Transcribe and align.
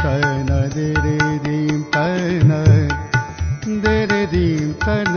तन 0.00 0.50
they 0.74 0.88
they 0.96 1.16
they 1.38 1.56
दी 4.26 4.46
तन 4.82 5.16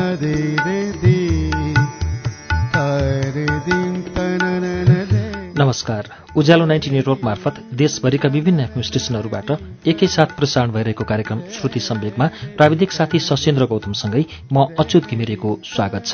नमस्कार। 5.57 6.07
उज्यालो 6.37 6.65
नाइन्टी 6.65 6.89
नेटवर्क 6.89 7.19
मार्फत 7.23 7.55
देशभरिका 7.73 8.29
विभिन्न 8.29 8.59
एफएम 8.59 8.81
स्टेशनहरूबाट 8.81 9.51
एकैसाथ 9.87 10.35
प्रसारण 10.37 10.71
भइरहेको 10.71 11.03
कार्यक्रम 11.03 11.39
श्रुति 11.53 11.79
सम्वेकमा 11.79 12.27
प्राविधिक 12.57 12.91
साथी 12.91 13.19
सशेन्द्र 13.19 13.63
गौतमसँगै 13.65 14.23
म 14.53 14.55
अच्युत 14.79 15.03
घिमिरेको 15.07 15.49
स्वागत 15.63 16.03
छ। 16.05 16.13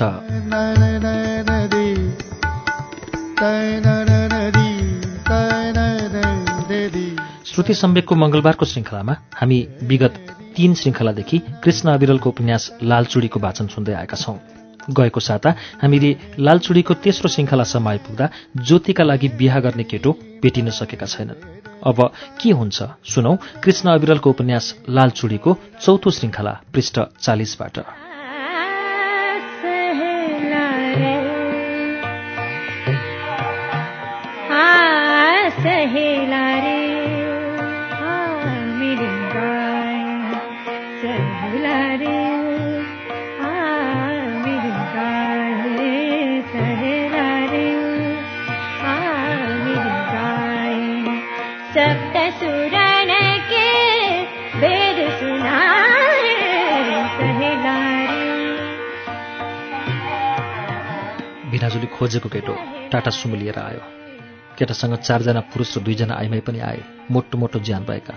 श्रुति 7.59 7.73
सम्वेकको 7.73 8.15
मंगलबारको 8.15 8.65
श्रृङ्खलामा 8.65 9.13
हामी 9.35 9.57
विगत 9.83 10.13
तीन 10.55 10.73
श्रृङ्खलादेखि 10.79 11.39
कृष्ण 11.63 11.89
अविरलको 11.91 12.29
उपन्यास 12.29 12.69
लालचुडीको 12.83 13.39
वाचन 13.39 13.67
सुन्दै 13.75 13.93
आएका 13.93 14.17
छौं। 14.17 14.35
गएको 14.95 15.19
साता 15.19 15.53
हामीले 15.81 16.15
लालचुडीको 16.39 16.93
तेस्रो 17.03 17.29
श्रृङ्खलासम्म 17.35 17.87
आइपुग्दा 17.89 18.29
ज्योतिका 18.63 19.03
लागि 19.03 19.27
बिहा 19.35 19.59
गर्ने 19.59 19.83
केटो 19.91 20.11
भेटिन 20.39 20.69
सकेका 20.79 21.05
छैनन्। 21.05 21.43
अब 21.83 21.99
के 22.39 22.51
हुन्छ 22.55 22.77
सुनौ 23.11 23.35
कृष्ण 23.63 23.89
अविरलको 23.91 24.29
उपन्यास 24.29 24.75
लालचुडीको 24.89 25.57
चौथो 25.83 26.09
श्रृङ्खला 26.11 26.53
पृष्ठ 26.73 26.99
चालिसबाट। 27.19 28.08
सप्त 51.69 52.15
सुरन 52.35 53.11
के 53.49 53.65
वेद 54.59 54.99
सुनाए 55.17 56.31
सहेला 57.17 57.73
रे 58.05 58.23
भिनाजुली 61.51 61.87
खोजेको 61.87 62.29
केटो 62.29 62.53
टाटा 62.91 63.11
सुमो 63.11 63.35
लिएर 63.35 63.59
आयो। 63.59 63.81
केटासँग 64.57 64.95
चारजना 64.97 65.41
पुरुष 65.53 65.77
र 65.77 65.81
दुईजना 65.81 66.13
आइमाई 66.15 66.39
पनि 66.47 66.59
आए 66.59 66.79
मोटो 67.11 67.37
मोटो 67.37 67.59
ज्यान 67.59 67.83
भएका। 67.85 68.15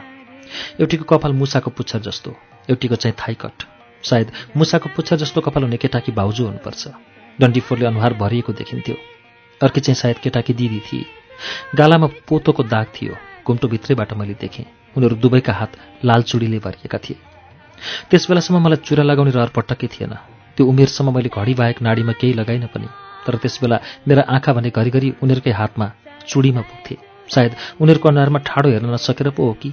एउटीको 0.81 1.05
कपाल 1.05 1.33
मुसाको 1.33 1.71
पुच्छर 1.71 2.01
जस्तो 2.09 2.31
एउटीको 2.71 2.97
चाहिँ 2.97 3.17
थाइकट 3.21 3.67
सायद 4.05 4.33
मुसाको 4.57 4.89
पुच्छर 4.97 5.17
जस्तो 5.17 5.41
कपाल 5.41 5.63
हुने 5.63 5.77
केटाकी 5.77 6.13
भाउजू 6.13 6.47
हुनुपर्छ। 6.47 6.89
डन्डीफोरले 7.39 7.87
अनुहार 7.87 8.13
भरिएको 8.15 8.53
देखिन्थ्यो। 8.53 8.97
अर्की 9.61 9.81
चाहिँ 9.81 9.97
सायद 9.97 10.19
केटाकी 10.19 10.53
दिदी 10.55 10.81
थिए। 10.89 11.05
गालामा 11.77 12.07
पोतोको 12.29 12.63
दाग 12.73 12.87
थियो। 12.97 13.15
घुम्टोभित्रैबाट 13.47 14.13
मैले 14.13 14.35
देखेँ। 14.35 14.67
उनीहरू 14.97 15.17
दुवैका 15.17 15.53
हात 15.53 15.73
लाल 16.05 16.23
चुडीले 16.23 16.59
भरिएका 16.59 16.99
थिए। 16.99 17.17
त्यस 18.11 18.27
बेलासम्म 18.29 18.59
मलाई 18.65 18.77
चुरा 18.77 19.03
लगाउने 19.03 19.31
रहर 19.31 19.49
पटक्कै 19.49 19.87
थिएन। 19.87 20.15
त्यो 20.57 20.67
उमेरसम्म 20.67 21.15
मैले 21.15 21.31
घडी 21.35 21.55
बाहेक 21.55 21.83
नाडीमा 21.83 22.13
केही 22.13 22.33
लगाइन 22.33 22.67
पनि। 22.67 22.87
तर 23.27 23.37
त्यस 23.37 23.59
बेला 23.63 23.81
मेरा 24.09 24.23
आँखा 24.29 24.53
भने 24.53 24.71
घरिघरि 24.71 25.13
उनीहरूकै 25.23 25.51
हातमा 25.51 25.91
चुडीमा 26.29 26.61
पुग्थे। 26.61 26.97
सायद 27.29 27.53
उनीहरूको 27.81 28.09
अनुहारमा 28.09 28.39
ठाडो 28.39 28.69
हेर्न 28.69 28.93
नसकेर 28.95 29.31
पो 29.31 29.47
हो 29.47 29.53
कि? 29.53 29.73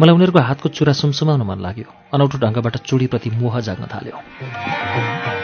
मलाई 0.00 0.14
उनीहरूको 0.14 0.40
हातको 0.40 0.68
चुरा 0.68 0.92
सुमसुमाउन 0.92 1.42
मन 1.42 1.58
लाग्यो। 1.60 1.92
अनौठो 2.14 2.38
ढङ्गबाट 2.38 2.76
चुडीप्रति 2.76 3.30
मोह 3.30 3.60
जाग्न 3.60 3.84
थाल्यो। 3.86 5.35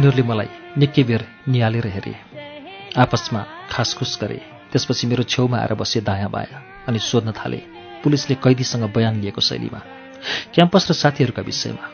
उनीहरूले 0.00 0.24
मलाई 0.24 0.48
निकै 0.80 1.02
बेर 1.04 1.22
निहालेर 1.52 1.86
हेरे। 1.92 2.14
आपसमा 2.96 3.40
खासखुस 3.68 4.12
गरे। 4.20 4.38
त्यसपछि 4.72 5.04
मेरो 5.06 5.22
छेउमा 5.28 5.56
आएर 5.60 5.74
बसे 5.76 6.00
दायाँ 6.00 6.30
बायाँ 6.32 6.60
अनि 6.88 6.98
सोध्न 6.98 7.36
थाले 7.36 7.60
पुलिसले 8.00 8.34
कैदीसँग 8.40 8.84
बयान 8.96 9.20
लिएको 9.20 9.40
शैलीमा 9.44 9.80
क्याम्पस 10.54 10.84
र 10.90 10.92
साथीहरूका 10.96 11.42
विषयमा 11.42 11.86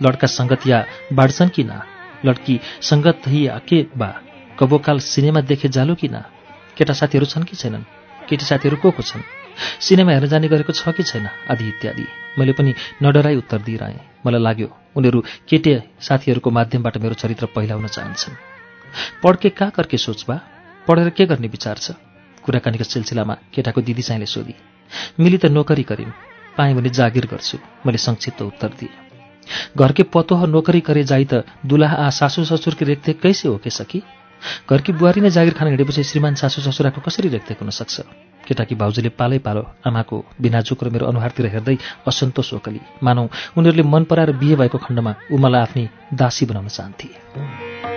लड्का 0.00 0.26
सङ्गत 0.38 0.60
या 0.66 0.78
बाँड्छन् 1.12 1.52
कि 1.52 1.62
न? 1.64 1.72
लड्की 2.24 2.60
सङ्गत 2.80 3.28
के 3.68 3.78
बा? 3.92 4.10
कबोकाल 4.58 4.98
सिनेमा 5.04 5.40
देखे 5.40 5.68
जालो 5.68 5.94
कि 6.00 6.08
न? 6.08 6.24
केटा 6.76 6.94
साथीहरू 6.96 7.26
छन् 7.26 7.44
कि 7.44 7.56
छैनन्? 7.56 7.84
केटी 8.28 8.44
साथीहरू 8.44 8.76
को 8.76 8.90
को 8.90 9.02
छन्? 9.02 9.20
सिनेमा 9.80 10.12
हेर्न 10.12 10.28
जाने 10.28 10.48
गरेको 10.48 10.72
छ 10.72 10.88
कि 10.96 11.02
छैन? 11.02 11.26
आदि 11.50 11.68
इत्यादि। 11.68 12.06
मैले 12.38 12.52
पनि 12.52 12.74
नडराई 13.02 13.36
उत्तर 13.36 13.58
दिइरहेँ। 13.62 14.22
मलाई 14.26 14.40
लाग्यो 14.40 14.68
उनीहरू 14.96 15.20
केटे 15.48 15.72
साथीहरूको 16.00 16.50
माध्यमबाट 16.50 16.96
मेरो 16.98 17.14
चरित्र 17.14 17.46
पहिलाउन 17.54 17.86
चाहन्छन्। 17.86 18.34
पढ्के 19.22 19.48
कहाँ 19.50 19.70
करके 19.70 19.96
सोच 19.96 20.24
बा? 20.28 20.36
पढेर 20.88 21.10
के 21.10 21.26
गर्ने 21.26 21.48
विचार 21.48 21.76
छ? 21.78 21.90
कुराकानीको 22.44 22.84
सिलसिलामा 22.84 23.34
केटाको 23.54 23.80
दिदी 23.80 24.02
चाहिँले 24.02 24.26
सोधी। 24.26 24.54
मिली 25.20 25.38
त 25.38 25.46
नोकरी 25.46 25.82
गरिन्। 25.82 26.12
पाएँ 26.58 26.74
भने 26.74 26.88
जागिर 26.90 27.26
गर्छु। 27.26 27.58
मैले 27.86 27.98
संक्षिप्त 27.98 28.42
उत्तर 28.42 28.68
दिएँ। 28.80 28.94
घरके 29.76 30.02
पतोह 30.02 30.46
नोकरी 30.46 30.80
करे 30.80 31.02
जाई 31.04 31.24
त 31.24 31.44
दुलाहा 31.66 31.96
आ 31.96 32.10
सासू 32.10 32.44
ससुरकी 32.44 32.84
रेखदेख 32.84 33.20
कैसे 33.20 33.48
हो 33.48 33.56
के 33.58 33.70
सकी 33.70 34.02
घरकी 34.70 34.92
बुहारी 34.92 35.20
नै 35.20 35.30
जागिर 35.30 35.54
खान 35.54 35.68
हिँडेपछि 35.68 36.04
श्रीमान 36.04 36.34
सासू 36.34 36.62
ससुराको 36.62 37.00
कसरी 37.00 37.28
रेखदेख 37.28 37.60
हुन 37.60 37.70
सक्छ? 37.70 38.00
केटाकी 38.46 38.74
भाउजूले 38.74 39.10
पालै 39.20 39.38
पालो 39.46 39.62
आमाको 39.86 40.16
बिनाजुक 40.42 40.84
र 40.84 40.88
मेरो 40.94 41.06
अनुहारतिर 41.10 41.46
हेर्दै 41.54 41.76
असन्तोष 42.08 42.48
ओकली। 42.58 42.80
मानौ 43.02 43.24
उनीहरूले 43.56 43.84
मन 43.92 44.02
पराएर 44.10 44.32
बिहे 44.40 44.56
भएको 44.60 44.78
खण्डमा 44.78 45.12
ऊ 45.30 45.36
मलाई 45.38 45.62
आफ्नी 45.62 45.84
दासी 46.14 46.44
बनाउन 46.50 46.68
चाहन्थे। 46.68 47.89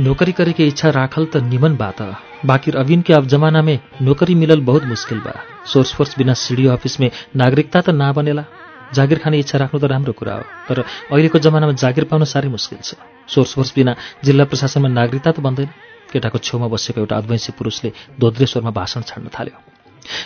नौकरी 0.00 0.32
करे 0.32 0.52
इच्छा 0.66 0.90
राखल 0.90 1.26
त 1.26 1.36
निमन 1.44 1.76
बात 1.76 2.00
बाकिर 2.46 2.76
अविन 2.76 3.00
के 3.02 3.12
अब 3.12 3.26
जमाना 3.28 3.60
में 3.62 3.78
नौकरी 4.02 4.34
मिलल 4.34 4.60
बहुत 4.68 4.84
मुश्किल 4.92 5.18
बा। 5.20 5.34
सोर्स 5.72 5.92
फोर्स 5.94 6.16
बिना 6.18 6.34
सिडी 6.42 6.66
अफिस 6.74 6.98
में 7.00 7.10
नागरिकता 7.36 7.80
त 7.80 7.90
ना 7.92 8.12
बनेला। 8.12 8.44
जागिर 8.92 9.18
खाने 9.18 9.38
इच्छा 9.38 9.58
राख्नु 9.58 9.80
त 9.80 9.90
राम्रो 9.92 10.12
कुरा 10.20 10.34
हो 10.34 10.44
तर 10.68 10.80
अहिलेको 10.80 11.38
जमानामा 11.38 11.72
जागिर 11.84 12.04
पाउन 12.08 12.24
साह्रै 12.32 12.48
मुस्किल 12.48 12.80
छ। 12.80 12.96
सोर्स 13.28 13.54
फोर्स 13.54 13.72
बिना 13.76 13.96
जिल्ला 14.24 14.44
प्रशासनमा 14.48 14.88
नागरिकता 14.88 15.30
त 15.36 15.38
बन्दैन। 15.44 15.68
केटाको 16.08 16.38
छेउमा 16.40 16.72
बसेको 16.72 17.00
एउटा 17.00 17.16
अद्वैंसी 17.20 17.52
पुरुषले 17.60 17.92
दोद्रेश्वरमा 18.18 18.72
भाषण 18.72 19.00
छाड्न 19.04 19.28
थाल्यो। 19.36 19.56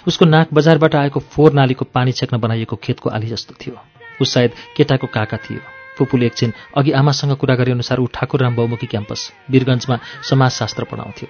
उसको 0.07 0.25
नाक 0.25 0.55
बजारबाट 0.55 0.95
आएको 1.03 1.21
फोहोर 1.34 1.53
नालीको 1.61 1.84
पानी 1.91 2.13
छेक्न 2.15 2.39
बनाइएको 2.39 2.77
खेतको 2.79 3.11
आली 3.11 3.27
जस्तो 3.34 3.59
थियो। 3.59 3.75
ऊ 4.23 4.25
सायद 4.25 4.51
केटाको 4.77 5.07
काका 5.11 5.37
थियो। 5.45 5.74
फुपूले 5.99 6.27
एकछिन 6.27 6.53
अघि 6.77 6.91
आमासँग 7.00 7.32
कुरा 7.41 7.55
गरे 7.55 7.72
अनुसार 7.72 7.99
ऊ 8.00 8.06
ठाकुरराम 8.15 8.55
बहुमुखी 8.56 8.87
क्याम्पस 8.87 9.21
वीरगञ्जमा 9.50 9.97
समाजशास्त्र 10.28 10.84
पढाउँथ्यो। 10.91 11.28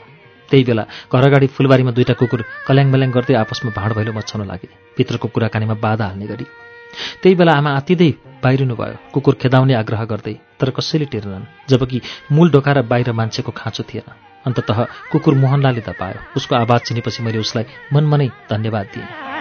त्यही 0.48 0.64
बेला 0.64 0.84
घर 1.12 1.24
अगाडि 1.24 1.46
फुलबारीमा 1.56 1.90
दुईटा 1.96 2.14
कुकुर 2.20 2.40
कल्याङ 2.66 2.86
मल्याङ 2.92 3.10
गर्दै 3.16 3.34
आपसमा 3.34 3.70
भाँड 3.76 3.92
भैलो 3.96 4.12
मचाउन 4.12 4.46
लागे। 4.46 4.68
भित्रको 4.96 5.28
कुराकानीमा 5.34 5.74
बाधा 5.84 6.04
हाल्ने 6.06 6.26
गरी। 6.26 6.46
त्यही 7.22 7.34
बेला 7.34 7.52
आमा 7.58 7.70
आत्तिँदै 7.78 8.10
बाहिरिनु 8.44 8.74
भयो। 8.76 8.96
कुकुर 9.14 9.34
खेदाउने 9.42 9.74
आग्रह 9.74 10.04
गर्दै 10.12 10.34
तर 10.60 10.70
कसैले 10.76 11.06
टेरेनन् 11.12 11.50
जबकि 11.70 12.00
मूल 12.32 12.50
ढोका 12.54 12.72
र 12.72 12.82
बाहिर 12.86 13.12
मान्छेको 13.12 13.52
खाँचो 13.52 13.82
थिएन। 13.90 14.08
अन्ततः 14.46 14.78
कुकुर 15.10 15.34
मोहनलालले 15.42 15.80
त 15.80 15.96
पायो। 15.98 16.18
उसको 16.36 16.54
आवाज 16.54 16.80
चिनेपछि 16.86 17.22
मैले 17.24 17.38
उसलाई 17.40 17.64
मनमनै 17.92 18.28
धन्यवाद 18.52 18.86
दिएँ। 18.94 19.33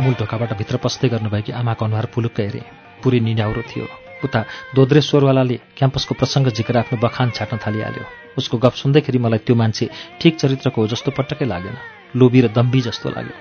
ढोकाबाट 0.00 0.52
भित्र 0.56 0.76
पस्दै 0.76 1.08
गर्नुभएकी 1.08 1.52
आमाको 1.52 1.84
अनुहार 1.84 2.06
पुलुक्क 2.14 2.40
हेरेँ। 2.40 2.64
पुरै 3.02 3.20
निन्याउरो 3.20 3.62
थियो। 3.62 3.86
उता 4.24 4.40
दोद्रे 4.74 5.00
स्वरवालाले 5.00 5.56
क्याम्पसको 5.76 6.14
प्रसङ्ग 6.14 6.48
झिकेर 6.48 6.76
आफ्नो 6.76 6.98
बखान 7.00 7.30
छाट्न 7.30 7.56
थालिहाल्यो। 7.56 8.04
उसको 8.38 8.58
गफ 8.58 8.74
सुन्दैखेरि 8.76 9.18
मलाई 9.18 9.38
त्यो 9.38 9.54
मान्छे 9.56 9.90
ठिक 10.20 10.36
चरित्रको 10.36 10.80
हो 10.80 10.86
जस्तो 10.88 11.10
पटक्कै 11.10 11.44
लागेन। 11.44 11.76
लोभी 12.16 12.40
र 12.40 12.48
दम्बी 12.48 12.80
जस्तो 12.80 13.08
लाग्यो। 13.10 13.36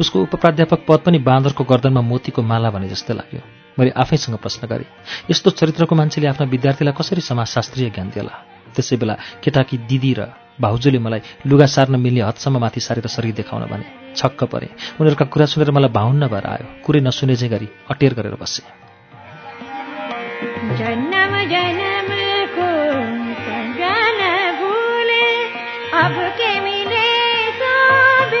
उसको 0.00 0.22
उपप्राध्यापक 0.22 0.80
पद 0.88 0.98
पनि 0.98 1.18
बाँदरको 1.18 1.64
गर्दनमा 1.64 2.00
मोतीको 2.00 2.42
माला 2.42 2.70
भने 2.70 2.88
जस्तै 2.88 3.14
लाग्यो। 3.14 3.61
मैले 3.78 3.90
आफैसँग 3.96 4.36
प्रश्न 4.36 4.66
गरेँ। 4.66 4.88
यस्तो 5.30 5.50
चरित्रको 5.50 5.94
मान्छेले 5.94 6.26
आफ्ना 6.28 6.46
विद्यार्थीलाई 6.46 6.94
कसरी 6.98 7.20
समाजशास्त्रीय 7.20 7.90
ज्ञान 7.90 8.08
दिएला? 8.10 8.34
त्यसै 8.74 8.96
बेला 8.96 9.14
केटाकी 9.44 9.76
दिदी 9.88 10.12
र 10.18 10.20
भाउजूले 10.60 10.98
मलाई 10.98 11.20
लुगा 11.46 11.66
सार्न 11.66 11.96
मिल्ने 11.96 12.20
हदसम्म 12.22 12.58
माथि 12.60 12.80
सारेर 12.80 13.06
शरीर 13.08 13.34
देखाउन 13.34 13.64
भने 13.72 13.86
छक्क 14.16 14.44
परे। 14.44 14.68
उनीहरूका 15.00 15.24
कुरा 15.32 15.46
सुनेर 15.48 15.70
मलाई 15.72 15.92
भाउन्न 15.92 16.28
भएर 16.28 16.46
आयो। 16.46 16.66
कुरै 16.84 17.00
नसुने 17.00 17.36
चाहिँ 17.36 17.52
गरी 17.52 17.68
अटेर 17.90 18.12
गरेर 18.14 18.36
बसेँ। 18.36 18.64
जन्म 20.78 21.32
जन्म 21.52 22.10
को 22.56 22.68
सजन 23.44 24.20
भूले 24.60 25.26
अब 26.02 26.16
के 26.38 26.52
मिले 26.60 27.08
सब 27.60 28.32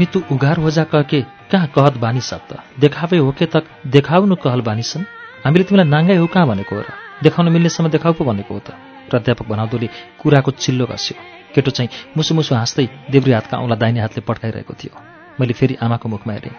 हामी 0.00 0.12
तू 0.12 0.22
उघार 0.32 0.56
हो 0.56 0.70
जा 0.70 0.84
कहके 0.84 1.20
कहाँ 1.52 1.66
कहत 1.76 1.96
बानी 2.00 2.20
त? 2.32 2.56
देखावे 2.80 3.18
हो 3.18 3.32
के 3.32 3.46
तक? 3.46 3.64
देखाउनु 3.86 4.34
कहल 4.34 4.60
बानिसन? 4.60 5.04
हामीले 5.44 5.64
तिमीलाई 5.64 5.88
नाङ्गाइ 5.88 6.16
हो 6.16 6.26
कहाँ 6.26 6.46
भनेको 6.48 6.76
हो 6.76 6.80
र? 6.80 6.84
देखाउन 7.22 7.48
मिल्नेसम्म 7.52 7.88
देखाउ 7.88 8.12
पो 8.12 8.24
भनेको 8.24 8.54
हो 8.54 8.60
त? 8.60 8.72
प्राध्यापक 9.12 9.44
भनाउँदोले 9.44 9.88
कुराको 10.22 10.50
चिल्लो 10.50 10.86
घस्यो। 10.86 11.16
केटो 11.54 11.70
चाहिँ 11.70 11.90
मुसु 12.16 12.34
मुसु 12.34 12.54
हाँस्दै 12.54 12.88
देब्री 13.12 13.32
हातका 13.32 13.60
औँला 13.60 13.76
दाहिने 13.76 14.00
हातले 14.00 14.24
पड्काइरहेको 14.24 14.74
थियो। 14.80 14.96
मैले 15.40 15.52
फेरि 15.52 15.76
आमाको 15.84 16.08
मुखमा 16.08 16.32
हेरेँ। 16.32 16.56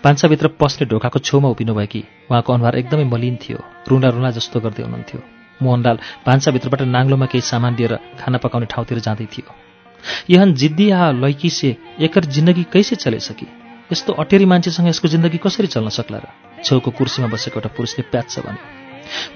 पान्छाभित्र 0.00 0.48
पस्ने 0.56 0.88
ढोकाको 0.88 1.18
छेउमा 1.20 1.48
उभिनु 1.48 1.74
भएकी 1.74 2.04
उहाँको 2.32 2.52
अनुहार 2.52 2.78
एकदमै 2.80 3.04
मलिन 3.04 3.36
थियो। 3.36 3.60
रुना 3.88 4.08
रुना 4.08 4.30
जस्तो 4.30 4.60
गर्दै 4.60 4.82
हुनुहुन्थ्यो। 4.88 5.20
मोहनलाल 5.62 5.98
भान्साभित्रबाट 6.26 6.80
नाङ्लोमा 6.96 7.26
केही 7.28 7.44
सामान 7.44 7.76
लिएर 7.76 7.94
खाना 8.24 8.38
पकाउने 8.40 8.72
ठाउँतिर 8.72 9.04
जाँदै 9.04 9.28
थियो। 9.28 9.69
यहन 10.30 10.54
जिद्दी 10.54 10.90
आ 10.90 11.10
लैकी 11.10 11.50
से 11.50 11.76
एकर 12.00 12.24
जिन्दगी 12.24 12.62
कैसे 12.72 12.96
चले 12.96 13.20
सकी? 13.20 13.46
यस्तो 13.92 14.12
अटेरी 14.12 14.44
मान्छेसँग 14.44 14.88
यसको 14.88 15.08
जिन्दगी 15.08 15.38
कसरी 15.38 15.66
चल्न 15.66 15.88
सक्ला 15.88 16.18
र? 16.18 16.26
छेउको 16.64 16.90
कुर्सीमा 16.90 17.28
बसेको 17.28 17.60
एउटा 17.60 17.68
पुरुषले 17.68 18.02
प्याच्छ 18.02 18.38
भन्यो। 18.38 18.80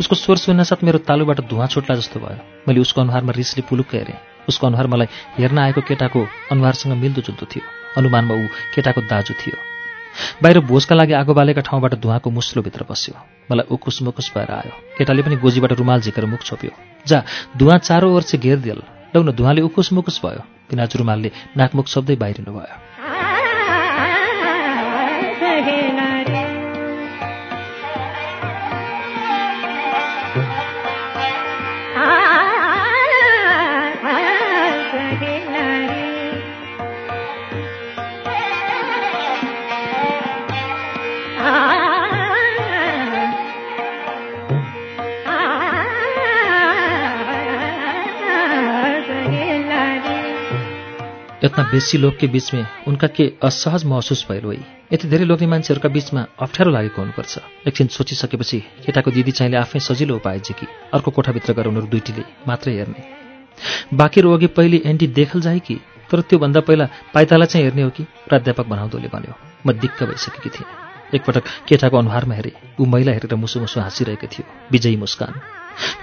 उसको 0.01 0.17
स्वर 0.17 0.37
सुन्नासाथ 0.37 0.85
मेरो 0.85 0.99
तालुबाट 0.99 1.41
धुवा 1.41 1.67
छुट्ला 1.67 1.97
जस्तो 1.97 2.21
भयो। 2.21 2.39
मैले 2.69 2.81
उसको 2.81 3.01
अनुहारमा 3.01 3.33
रिसले 3.33 3.63
पुलुक्क 3.69 3.95
हेरेँ। 3.95 4.19
उसको 4.49 4.67
अनुहार 4.67 4.87
मलाई 4.87 5.07
हेर्न 5.39 5.59
आएको 5.59 5.81
केटाको 5.81 6.27
अनुहारसँग 6.51 6.93
मिल्दोजुल्दो 6.93 7.47
थियो। 7.47 7.65
अनुमानमा 7.97 8.35
ऊ 8.35 8.47
केटाको 8.75 9.01
दाजु 9.01 9.35
थियो। 9.35 9.57
बाहिर 10.43 10.61
भोजका 10.61 10.95
लागि 10.95 11.13
आगो 11.13 11.35
बालेका 11.35 11.61
ठाउँबाट 11.61 11.95
धुवाको 11.95 12.31
मुस्लो 12.31 12.63
भित्र 12.63 12.87
बस्यो। 12.91 13.15
मलाई 13.53 13.67
उकुस 13.71 14.03
मुकुस 14.03 14.33
भएर 14.37 14.51
आयो। 14.51 14.71
केटाले 14.99 15.23
पनि 15.23 15.37
गोजीबाट 15.37 15.73
रुमाल 15.73 16.01
झिकेर 16.01 16.27
मुख 16.27 16.43
छोप्यो। 16.43 16.71
जा 17.07 17.25
धुवा 17.57 17.79
चारो 17.79 18.15
ओर 18.15 18.23
चाहिँ 18.23 18.43
लौ 19.15 19.23
न 19.23 19.33
धुवाले 19.33 19.61
उकुस 19.63 19.93
मुकुस 19.93 20.21
भयो। 20.25 20.43
पिनाजु 20.71 20.99
रुमालले 20.99 21.31
नाकमुख 21.57 21.87
शब्दै 21.89 22.17
बाहिरिनु 22.23 22.53
भयो 22.53 22.94
यत्ना 51.45 51.63
बेसी 51.73 51.99
लोकके 51.99 52.27
बीचमा 52.27 52.61
उनका 52.89 53.07
के 53.07 53.25
असहज 53.45 53.85
महसुस 53.85 54.25
भइल 54.29 54.45
होइ। 54.45 54.59
यति 54.93 55.09
धेरै 55.09 55.25
लोग्ने 55.25 55.47
मान्छेहरूका 55.47 55.89
बीचमा 55.89 56.21
अप्ठ्यारो 56.41 56.71
लागेको 56.71 57.03
हुनुपर्छ। 57.03 57.39
एकछिन 57.69 57.87
सोचिसकेपछि 57.87 58.59
केटाको 58.87 59.11
दिदी 59.11 59.31
चाहिँले 59.31 59.57
आफै 59.57 59.79
सजिलो 59.79 60.17
उपाय 60.17 60.39
कि 60.51 60.67
अर्को 60.95 61.11
कोठाभित्र 61.11 61.53
गएर 61.53 61.67
उनीहरू 61.69 61.87
दुइटीले 61.87 62.25
मात्रै 62.49 62.73
हेर्ने। 62.75 63.01
बाँकी 63.97 64.21
रोगी 64.21 64.47
पहिले 64.57 64.81
एन्टी 64.87 65.07
देखल 65.07 65.41
जाए 65.41 65.59
कि 65.59 65.77
तर 66.11 66.21
त्योभन्दा 66.21 66.61
पहिला 66.61 66.89
पाइताला 67.15 67.45
चाहिँ 67.45 67.65
हेर्ने 67.67 67.83
हो 67.83 67.91
कि 67.91 68.03
प्राध्यापक 68.29 68.67
बनाउँदोले 68.67 69.09
भन्यो। 69.09 69.35
म 69.67 69.73
दिक्क 69.73 70.03
भइसकेकी 70.03 70.49
थिएँ। 70.49 70.69
एकपटक 71.15 71.45
केटाको 71.69 71.99
अनुहारमा 71.99 72.35
हेरेँ। 72.35 72.53
ऊ 72.81 72.87
महिला 72.87 73.13
हेरेर 73.13 73.35
मुसु 73.35 73.61
मुसु 73.61 73.81
हाँसिरहेको 73.81 74.27
थियो। 74.27 74.45
विजयी 74.73 74.97
मुस्कान। 74.97 75.41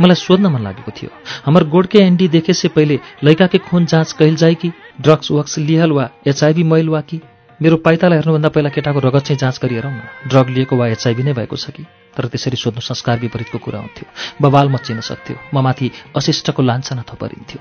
मलाई 0.01 0.15
सोध्न 0.15 0.47
मन 0.51 0.61
लागेको 0.63 0.91
थियो 0.91 1.09
हमर 1.45 1.63
गोडके 1.63 1.99
एन्डी 1.99 2.27
देखेसे 2.27 2.67
पहिले 2.67 2.99
लैकाके 3.23 3.57
खून 3.57 3.85
जाँच 3.85 4.11
कैल 4.13 4.35
जाए 4.35 4.55
कि? 4.55 4.71
ड्रग्स 5.01 5.31
वक्स 5.31 5.57
लिहल 5.57 5.91
वा 5.91 6.09
एचआइभी 6.27 6.63
मैल 6.63 6.89
वा 6.89 7.01
कि? 7.01 7.21
मेरो 7.61 7.77
पाइताला 7.77 8.15
हेर्नुभन्दा 8.15 8.49
पहिला 8.49 8.69
केटाको 8.69 8.99
रगत 8.99 9.19
चाहिँ 9.19 9.37
जाँच 9.37 9.59
गरिहेरौँ 9.63 9.91
न। 9.91 10.01
ड्रग 10.27 10.49
लिएको 10.49 10.77
वा 10.77 10.87
एचआइभी 10.87 11.23
नै 11.23 11.33
भएको 11.33 11.55
छ 11.55 11.69
कि? 11.69 11.85
तर 12.17 12.25
त्यसरी 12.25 12.57
सोध्नु 12.57 12.81
संस्कार 12.81 13.19
विपरीतको 13.19 13.57
कुरा 13.57 13.79
हुन्थ्यो। 13.79 14.05
बबाल 14.41 14.69
मचिन 14.69 15.01
सक्थ्यो। 15.01 15.37
म 15.53 15.63
माथि 15.63 15.91
अशिष्टको 16.15 16.63
लान्छना 16.63 17.01
थपरिन्थ्यो। 17.01 17.59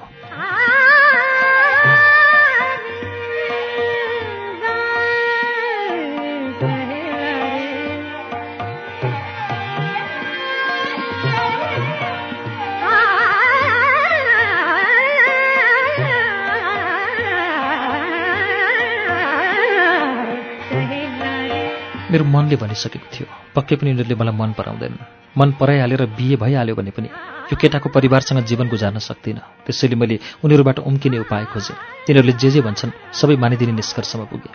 मेरो 22.11 22.25
मनले 22.27 22.57
भनिसकेको 22.57 23.07
थियो। 23.15 23.27
पक्कै 23.55 23.77
पनि 23.79 23.91
उनीहरूले 23.95 24.17
मलाई 24.19 24.35
मन 24.35 24.51
पराउँदैनन् 24.59 25.07
मन 25.39 25.49
पराइहालेर 25.61 26.03
बिहे 26.19 26.37
भइहाल्यो 26.43 26.75
भने 26.75 26.91
पनि 26.91 27.09
यो 27.51 27.55
केटाको 27.55 27.89
परिवारसँग 27.89 28.43
जीवन 28.51 28.67
गुजार्न 28.69 28.99
सक्दिनँ। 28.99 29.47
त्यसैले 29.67 29.95
मैले 29.95 30.17
उनीहरूबाट 30.43 30.79
उम्किने 30.83 31.19
उपाय 31.23 31.45
खोजेँ। 31.55 31.77
तिनीहरूले 32.07 32.35
जे 32.43 32.51
जे 32.51 32.61
भन्छन् 32.67 32.97
सबै 33.15 33.37
मानिदिने 33.39 33.73
निष्कर्षमा 33.79 34.25
पुगेँ। 34.27 34.55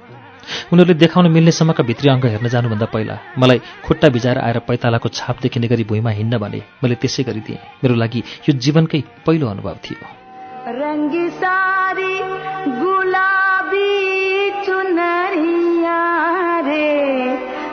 उनीहरूले 0.72 1.00
देखाउन 1.00 1.32
मिल्नेसम्मका 1.32 1.84
भित्री 1.84 2.08
अङ्ग 2.12 2.26
हेर्न 2.26 2.48
जानुभन्दा 2.52 2.88
पहिला 2.92 3.16
मलाई 3.40 3.60
खुट्टा 3.88 4.08
भिजाएर 4.16 4.38
आएर 4.38 4.60
पैतालाको 4.68 5.08
छाप 5.10 5.36
देखिने 5.42 5.68
गरी 5.72 5.84
भुइँमा 5.88 6.12
हिँड्न 6.12 6.38
भने 6.44 6.60
मैले 6.84 6.96
त्यसै 7.00 7.24
गरिदिएँ। 7.24 7.60
मेरो 7.84 7.96
लागि 7.96 8.20
यो 8.48 8.52
जीवनकै 8.60 9.02
पहिलो 9.26 9.48
अनुभव 9.48 9.76
थियो। 9.86 10.04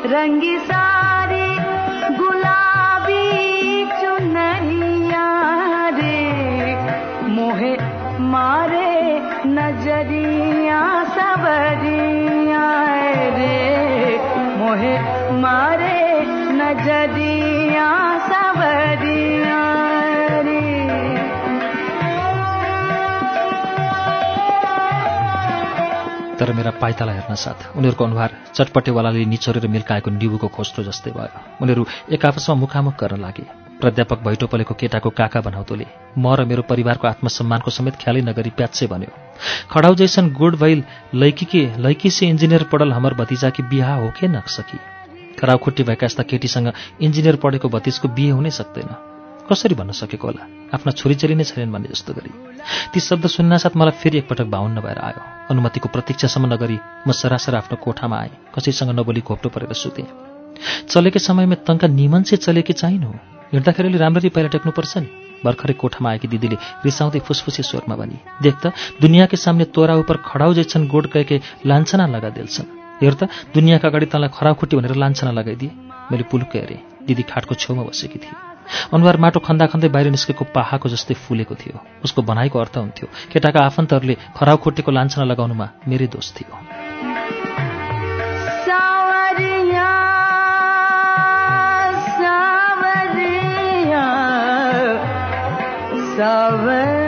रंगी 0.06 0.58
सारी 0.58 1.48
गुलाबी 2.16 3.26
चुनरिया 4.00 5.26
रे। 5.98 6.18
मोहे 7.34 7.72
मारे 8.32 8.90
नजरिया 9.46 10.80
सबरिया 11.04 12.66
रे। 13.36 14.18
मोहे 14.58 14.94
मारे 15.40 16.00
नजरिया 16.60 17.88
सबरिया 18.28 19.62
तर 26.42 26.52
मेरा 26.52 26.70
पाइताला 26.82 27.12
हेर्न 27.12 27.34
साथ। 27.38 27.76
उनीहरूको 27.78 28.04
अनुहार 28.04 28.30
चटपटेवालाले 28.50 29.24
निचोरेर 29.30 29.66
मिल्काएको 29.70 30.10
निबुको 30.10 30.48
खोस्रो 30.50 30.82
जस्तै 30.84 31.10
भयो। 31.14 31.62
उनीहरू 31.62 31.82
एक 32.10 32.24
आपसमा 32.26 32.54
मुखामुख 32.58 32.94
गर्न 32.98 33.20
लागे। 33.22 33.44
प्राध्यापक 33.78 34.18
भैटोपलेको 34.26 34.74
केटाको 34.74 35.10
काका 35.10 35.40
भनाउँदोले 35.40 35.86
म 36.18 36.34
र 36.34 36.44
मेरो 36.50 36.62
परिवारको 36.66 37.06
आत्मसम्मानको 37.08 37.70
समेत 37.70 37.94
ख्यालै 38.02 38.22
नगरी 38.26 38.50
प्याच्चै 38.58 38.86
भन्यो। 38.86 39.10
खडाउ 39.70 39.94
जैसन 39.94 40.34
गुड 40.34 40.58
भइल 40.58 40.82
लैकी 41.14 41.46
के 41.46 41.62
इन्जिनियर 42.26 42.66
पढल 42.72 42.92
हमर 42.92 43.14
भतिजा 43.14 43.50
की 43.54 43.62
बिहा 43.62 43.94
हो 43.94 44.10
के 44.18 44.26
खराउ 45.38 45.58
खुट्टी 45.58 45.82
भएका 45.82 46.06
यस्ता 46.06 46.22
केटीसँग 46.22 46.72
इन्जिनियर 47.00 47.36
पढेको 47.36 47.68
भतिजको 47.68 48.08
बिहे 48.08 48.30
हुनै 48.30 48.50
सक्दैन। 48.50 49.11
कसरी 49.52 49.74
भन्न 49.76 49.92
सकेको 49.92 50.26
होला? 50.28 50.42
आफ्ना 50.72 50.92
छोरीचेली 50.96 51.34
नै 51.36 51.44
छैनन् 51.44 51.72
भन्ने 51.72 51.88
जस्तो 51.92 52.12
गरी। 52.16 52.32
ती 52.92 53.00
शब्द 53.00 53.26
सुन्नासाथ 53.28 53.76
मलाई 53.76 54.00
फेरि 54.00 54.18
एकपटक 54.18 54.48
भाउन्न 54.48 54.80
भएर 54.80 54.98
आयो। 54.98 55.20
अनुमतिको 55.52 55.88
प्रतीक्षासम्म 55.92 56.52
नगरी 56.52 56.78
म 57.06 57.12
सरासर 57.12 57.54
आफ्नो 57.60 57.76
कोठामा 57.84 58.16
आएँ 58.16 58.32
कसैसँग 58.56 58.90
नबोली 58.96 59.20
घोप्टो 59.20 59.48
परेर 59.52 59.72
सुतेँ। 59.76 60.08
चलेकै 60.88 61.20
समयमा 61.20 61.56
तङ्का 61.68 61.86
निमन 61.88 62.22
चाहिँ 62.24 62.40
चलेकी 62.40 62.72
चाहिनु 62.72 63.10
हिँड्दाखेरिले 63.52 63.98
राम्ररी 63.98 64.28
पहिला 64.32 64.48
टेक्नुपर्छ 64.56 64.92
नि। 64.98 65.08
भर्खरै 65.44 65.74
कोठामा 65.74 66.08
आएकी 66.10 66.28
दिदीले 66.32 66.56
रिसाउँदै 66.86 67.20
फुसफुसे 67.26 67.62
स्वरमा 67.62 67.96
भनी 68.00 68.16
देख 68.42 68.56
त 68.62 68.72
दुनियाँकै 69.02 69.36
सामने 69.36 69.64
तोरा 69.74 69.94
उपर 70.02 70.16
खडाउ 70.22 70.54
जैछन् 70.54 70.88
गोड 70.88 71.06
गएके 71.12 71.40
लान्छना 71.66 72.06
लगा 72.14 72.30
दिल्छन्। 72.38 72.70
हेर 73.02 73.14
त 73.18 73.28
दुनियाँका 73.50 73.88
अगाडि 73.88 74.06
तँलाई 74.06 74.30
खराब 74.32 74.54
खुट्टी 74.56 74.76
भनेर 74.78 74.94
लान्छना 75.02 75.30
लगाइदिए। 75.34 75.70
मैले 76.10 76.24
पुलुकै 76.30 76.58
हेरेँ। 76.58 76.80
दिदी 77.06 77.22
खाटको 77.26 77.54
छेउमा 77.58 77.82
बसेकी 77.82 78.18
थिए। 78.22 78.51
अनुहार 78.94 79.16
माटो 79.16 79.40
खन्दा 79.40 79.66
खन्दै 79.66 79.88
बाहिर 79.88 80.10
निस्केको 80.10 80.44
पाहाको 80.54 80.88
जस्तै 80.88 81.14
फुलेको 81.14 81.54
थियो। 81.54 81.80
उसको 82.04 82.22
भनाइको 82.22 82.58
अर्थ 82.58 82.76
हुन्थ्यो 82.76 83.08
केटाका 83.32 83.60
आफन्तहरूले 83.60 84.16
खराउ 84.36 84.56
खुट्टेको 84.56 84.90
लान्छना 84.92 85.24
लगाउनुमा 85.24 85.68
मेरै 85.88 86.06
दोष 86.06 86.32
थियो। 86.32 86.54
सावरिया 88.66 89.90
सावरिया 92.18 94.06
सावर 96.16 96.16
सावरिया। 96.16 97.01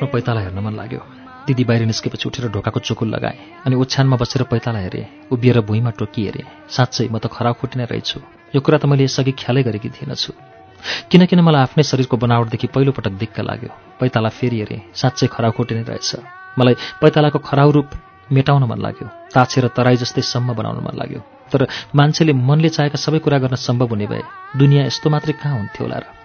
आफ्नो 0.00 0.12
पैताला 0.16 0.40
हेर्न 0.40 0.58
मन 0.64 0.74
लाग्यो। 0.80 1.00
दिदी 1.44 1.64
बाहिर 1.68 1.84
निस्केपछि 1.84 2.24
उठेर 2.28 2.48
ढोकाको 2.56 2.80
चुकुल 2.80 3.08
लगाएँ 3.12 3.68
अनि 3.68 3.76
ओछ्यानमा 3.76 4.16
बसेर 4.16 4.42
पैताला 4.48 4.78
हेरेँ 4.80 5.28
उभिएर 5.28 5.60
भुइँमा 5.60 5.90
टोकी 6.00 6.24
हेरेँ। 6.24 6.72
साँच्चै 6.72 7.12
म 7.12 7.20
त 7.20 7.28
खराब 7.28 7.54
खुट्टी 7.60 7.76
नै 7.76 7.84
रहेछु। 7.84 8.18
यो 8.56 8.60
कुरा 8.64 8.80
त 8.80 8.88
मैले 8.88 9.04
यसअघि 9.04 9.32
ख्यालै 9.36 9.62
गरेकी 9.68 9.88
थिइनछु 9.92 10.32
किनकिन 11.12 11.40
मलाई 11.44 11.62
आफ्नै 11.68 11.84
शरीरको 11.84 12.16
बनावटदेखि 12.16 12.66
पहिलोपटक 12.72 13.12
दिक्क 13.20 13.36
लाग्यो। 13.44 13.70
पैताला 14.00 14.28
फेरि 14.32 14.56
हेरेँ 14.64 14.80
साँच्चै 14.96 15.28
खराब 15.28 15.52
खुट्टी 15.52 15.74
नै 15.76 15.84
रहेछ। 15.84 16.10
मलाई 16.56 16.74
पैतालाको 17.04 17.38
खराउ 17.44 17.68
रूप 17.76 17.88
मेटाउन 18.32 18.64
मन 18.72 18.80
लाग्यो 18.80 19.06
ताछेर 19.36 19.68
तराई 19.76 20.00
जस्तै 20.00 20.24
सम्म 20.24 20.56
बनाउन 20.56 20.80
मन 20.80 20.96
लाग्यो। 20.96 21.20
तर 21.52 21.68
मान्छेले 21.92 22.32
मनले 22.32 22.72
चाहेका 22.72 22.96
सबै 23.04 23.20
कुरा 23.20 23.38
गर्न 23.44 23.60
सम्भव 23.60 23.92
हुने 23.92 24.06
भए 24.08 24.24
दुनियाँ 24.56 24.88
यस्तो 24.88 25.12
मात्रै 25.12 25.36
कहाँ 25.36 25.60
हुन्थ्यो 25.60 25.84
होला 25.84 25.98
र? 26.00 26.19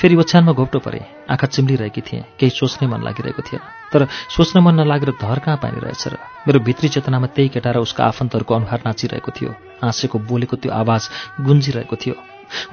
फेरि 0.00 0.14
ओछ्यानमा 0.16 0.52
घोप्टो 0.52 0.78
परे 0.78 1.00
आँखा 1.30 1.46
चिम्लिरहेकी 1.46 2.00
थिएँ 2.00 2.22
केही 2.38 2.50
सोच्नै 2.50 2.88
मन 2.88 3.02
लागिरहेको 3.02 3.42
थिएन 3.42 3.62
तर 3.92 4.06
सोच्न 4.36 4.60
मन 4.60 4.74
नलागेर 4.80 5.10
धर 5.22 5.38
कहाँ 5.38 5.56
पाइने 5.62 5.80
रहेछ 5.80 6.08
र? 6.08 6.16
मेरो 6.46 6.58
भित्री 6.60 6.88
चेतनामा 6.88 7.26
त्यही 7.34 7.48
केटा 7.48 7.70
र 7.70 7.78
उसका 7.78 8.04
आफन्तहरूको 8.04 8.54
अनुहार 8.54 8.80
नाचिरहेको 8.86 9.30
थियो। 9.30 9.50
हाँसेको 9.82 10.18
बोलेको 10.18 10.56
त्यो 10.56 10.72
आवाज 10.72 11.02
गुन्जिरहेको 11.40 11.96
थियो। 11.96 12.14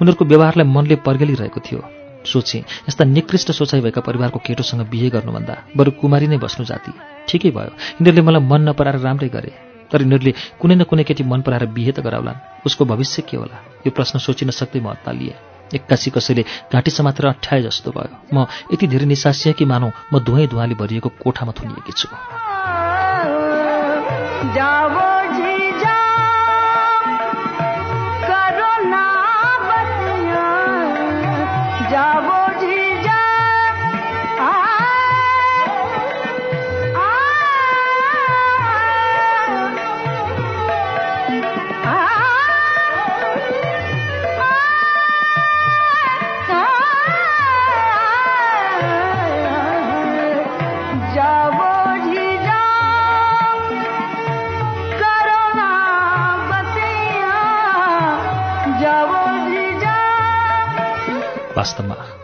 उनीहरूको 0.02 0.26
व्यवहारलाई 0.26 0.68
मनले 0.68 0.96
पर्गेलिरहेको 1.06 1.60
थियो। 1.62 1.82
सोचेँ 2.26 2.62
यस्ता 2.90 3.04
निकृष्ट 3.06 3.52
सोचाइ 3.52 3.82
भएका 3.82 4.02
परिवारको 4.02 4.40
केटोसँग 4.46 4.82
बिहे 4.90 5.10
गर्नुभन्दा 5.10 5.56
बरु 5.78 5.92
कुमारी 6.02 6.28
नै 6.28 6.38
बस्नु 6.38 6.66
जाति। 6.66 6.92
ठिकै 7.30 7.50
भयो 7.50 7.72
यिनीहरूले 8.02 8.22
मलाई 8.22 8.42
मन 8.42 8.70
नपराएर 8.70 8.98
राम्रै 9.06 9.30
गरे। 9.30 9.54
तर 9.92 10.02
यिनीहरूले 10.02 10.34
कुनै 10.60 10.76
न 10.76 10.84
कुनै 10.90 11.04
केटी 11.04 11.24
मन 11.24 11.42
पराएर 11.42 11.66
बिहे 11.76 11.92
त 11.92 12.00
गराउलान्। 12.00 12.66
उसको 12.66 12.86
भविष्य 12.86 13.22
के 13.30 13.38
होला? 13.38 13.58
यो 13.86 13.92
प्रश्न 13.92 14.20
सोचिन 14.20 14.50
सक्दै 14.50 14.80
म 14.80 14.90
अत्तालिएँ 14.96 15.51
एक्कासी 15.76 16.12
कसैले 16.12 16.44
घाँटी 16.74 16.92
समातेर 16.92 17.26
अठ्याए 17.26 17.62
जस्तो 17.62 17.92
भयो। 17.92 18.16
म 18.34 18.46
यति 18.74 18.88
धेरै 18.88 19.06
निसासिएँ 19.06 19.54
कि 19.54 19.66
मानौ 19.66 19.92
म 20.14 20.20
धुवैँ 20.20 20.48
धुवाली 20.48 20.76
भरिएको 20.76 21.10
कोठामा 21.24 21.52
थुनिएकी 21.52 21.92
छु। 21.92 22.08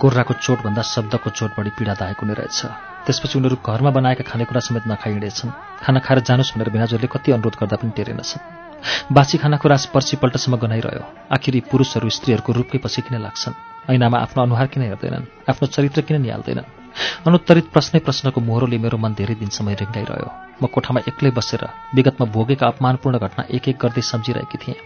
कोर्राको 0.08 0.34
चोटभन्दा 0.40 0.82
शब्दको 0.88 1.30
चोट 1.36 1.52
बढी 1.60 1.70
पीडादायक 1.76 2.20
हुने 2.24 2.34
रहेछ। 2.40 2.60
त्यसपछि 3.06 3.36
उनीहरू 3.40 3.60
घरमा 3.60 3.92
बनाएका 3.92 4.24
खानेकुरा 4.24 4.60
समेत 4.64 4.88
नखाइ 4.88 5.12
हिँडेछन् 5.14 5.52
खाना 5.84 6.00
खाएर 6.00 6.20
जानुहोस् 6.24 6.56
भनेर 6.56 6.70
भिनाजुरले 6.72 7.08
कति 7.12 7.32
अनुरोध 7.36 7.56
गर्दा 7.60 7.76
पनि 7.76 7.92
टेरेनछन्। 7.92 9.12
बासी 9.12 9.38
खानाको 9.38 9.68
रास 9.68 9.86
पर्सिपल्टसम्म 9.92 10.56
गनाइरह्यो। 10.64 11.04
आखिरी 11.28 11.60
पुरुषहरू 11.68 12.08
स्त्रीहरूको 12.08 12.52
रूपकै 12.56 12.80
पछि 12.80 13.02
किन 13.04 13.20
लाग्छन्। 13.20 13.60
ऐनामा 13.92 14.18
आफ्नो 14.24 14.44
अनुहार 14.44 14.68
किन 14.72 14.84
हेर्दैनन्? 14.88 15.28
आफ्नो 15.52 15.68
चरित्र 15.76 16.02
किन 16.08 16.22
निहाल्दैनन्? 16.24 16.72
अनुत्तरित 17.28 17.68
प्रश्नै 17.76 18.00
प्रश्नको 18.00 18.40
मोहरोले 18.40 18.78
मेरो 18.80 18.98
मन 19.04 19.12
धेरै 19.12 19.36
दिनसम्म 19.36 19.76
रिङ्गाइरह्यो। 19.76 20.30
म 20.64 20.72
कोठामा 20.72 21.04
एक्लै 21.04 21.36
बसेर 21.36 21.68
विगतमा 21.96 22.32
भोगेका 22.32 22.66
अपमानपूर्ण 22.68 23.16
घटना 23.20 23.44
एक 23.52 23.64
एक 23.68 23.78
गर्दै 23.84 24.08
सम्झिरहेकी 24.08 24.58
थिएँ। 24.64 24.80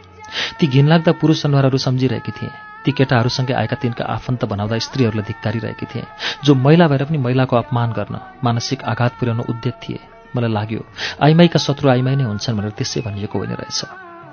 ती 0.58 0.66
घिनलाग्दा 0.66 1.12
पुरुष 1.22 1.46
अनुहारहरू 1.46 1.78
सम्झिरहेकी 1.78 2.34
थिएँ। 2.34 2.71
ती 2.86 2.92
केटाहरूसँगै 2.92 3.54
आएका 3.54 3.76
तिनका 3.76 4.04
आफन्त 4.06 4.46
बनाउँदा 4.46 4.78
स्त्रीहरूलाई 4.78 5.26
धिक्कारिरहेकी 5.28 5.86
थिएँ। 5.86 6.06
जो 6.44 6.56
महिला 6.56 6.88
भएर 6.88 7.04
पनि 7.06 7.18
महिलाको 7.18 7.56
अपमान 7.58 7.90
गर्न 7.92 8.16
मानसिक 8.44 8.84
आघात 8.84 9.12
पुर्याउन 9.20 9.40
उद्यत 9.50 9.76
थिए। 9.84 10.00
मलाई 10.36 10.52
लाग्यो 10.52 10.82
आइमाईका 11.22 11.60
शत्रु 11.60 11.90
आइमाई 11.90 12.16
नै 12.16 12.24
हुन्छन् 12.24 12.58
भनेर 12.58 12.72
त्यसै 12.78 13.02
भनिएको 13.02 13.38
होइन 13.38 13.54
रहेछ। 13.54 13.80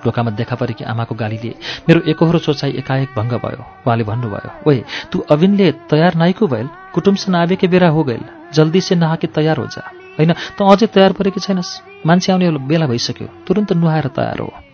ढोकामा 0.04 0.30
देखा 0.30 0.54
परेकी 0.54 0.84
आमाको 0.84 1.14
गालीले 1.14 1.52
मेरो 1.88 2.00
एकहोरो 2.06 2.38
सोचाइ 2.38 2.70
एकाएक 2.80 3.10
भङ्ग 3.18 3.32
भयो। 3.42 3.62
उहाँले 3.82 4.04
भन्नुभयो 4.04 4.50
ओए 4.62 4.78
तू 5.10 5.16
अविनले 5.26 5.72
तयार 5.90 6.14
नाइको 6.14 6.46
भएल 6.46 6.68
कुटुम्ब 6.94 7.34
आवे 7.34 7.56
के 7.56 7.66
बेरा 7.66 7.88
हो 7.88 8.04
गएल 8.04 8.24
जल्दी 8.54 8.80
से 8.80 8.94
नहा 8.94 9.16
के 9.16 9.26
तयार 9.26 9.56
हो 9.58 9.66
जा। 9.66 9.82
होइन 10.18 10.32
त 10.32 10.62
अझै 10.62 10.86
तयार 10.86 11.12
परेकी 11.12 11.40
छैनस्। 11.40 12.06
मान्छे 12.06 12.32
आउने 12.32 12.50
बेला 12.70 12.86
भइसक्यो। 12.86 13.28
तुरन्त 13.46 13.72
नुहाएर 13.72 14.06
तयार 14.14 14.38
हो। 14.38 14.67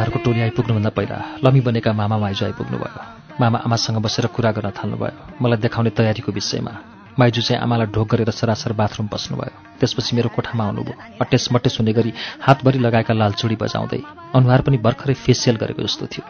तो 0.00 0.06
केटाहरूको 0.06 0.24
टोली 0.24 0.40
आइपुग्नुभन्दा 0.40 0.90
पहिला 0.96 1.16
लमी 1.44 1.60
बनेका 1.60 1.92
मामा 1.92 2.16
माइजू 2.18 2.44
आइपुग्नुभयो। 2.44 3.00
मामा 3.36 3.58
आमासँग 3.68 3.98
बसेर 4.00 4.26
कुरा 4.32 4.50
गर्न 4.56 4.70
थाल्नुभयो। 4.72 5.36
मलाई 5.42 5.60
देखाउने 5.60 5.90
तयारीको 5.92 6.32
विषयमा 6.32 6.72
माइजू 7.20 7.40
चाहिँ 7.44 7.60
आमालाई 7.60 7.86
ढोक 7.92 8.08
गरेर 8.08 8.30
सरासर 8.32 8.72
बाथरुम 8.80 9.06
पस्नुभयो 9.12 9.52
त्यसपछि 9.76 10.16
मेरो 10.16 10.28
कोठामा 10.32 10.64
आउनुभयो। 10.64 10.94
अटेस 11.20 11.48
मटेस 11.52 11.76
हुने 11.80 11.92
गरी 11.92 12.12
हातभरि 12.40 12.78
लगाएका 12.80 13.12
लालचुडी 13.12 13.56
बजाउँदै 13.60 14.00
अनुहार 14.34 14.60
पनि 14.64 14.76
भर्खरै 14.80 15.14
फेसियल 15.20 15.56
गरेको 15.60 15.82
जस्तो 15.84 16.06
थियो। 16.08 16.24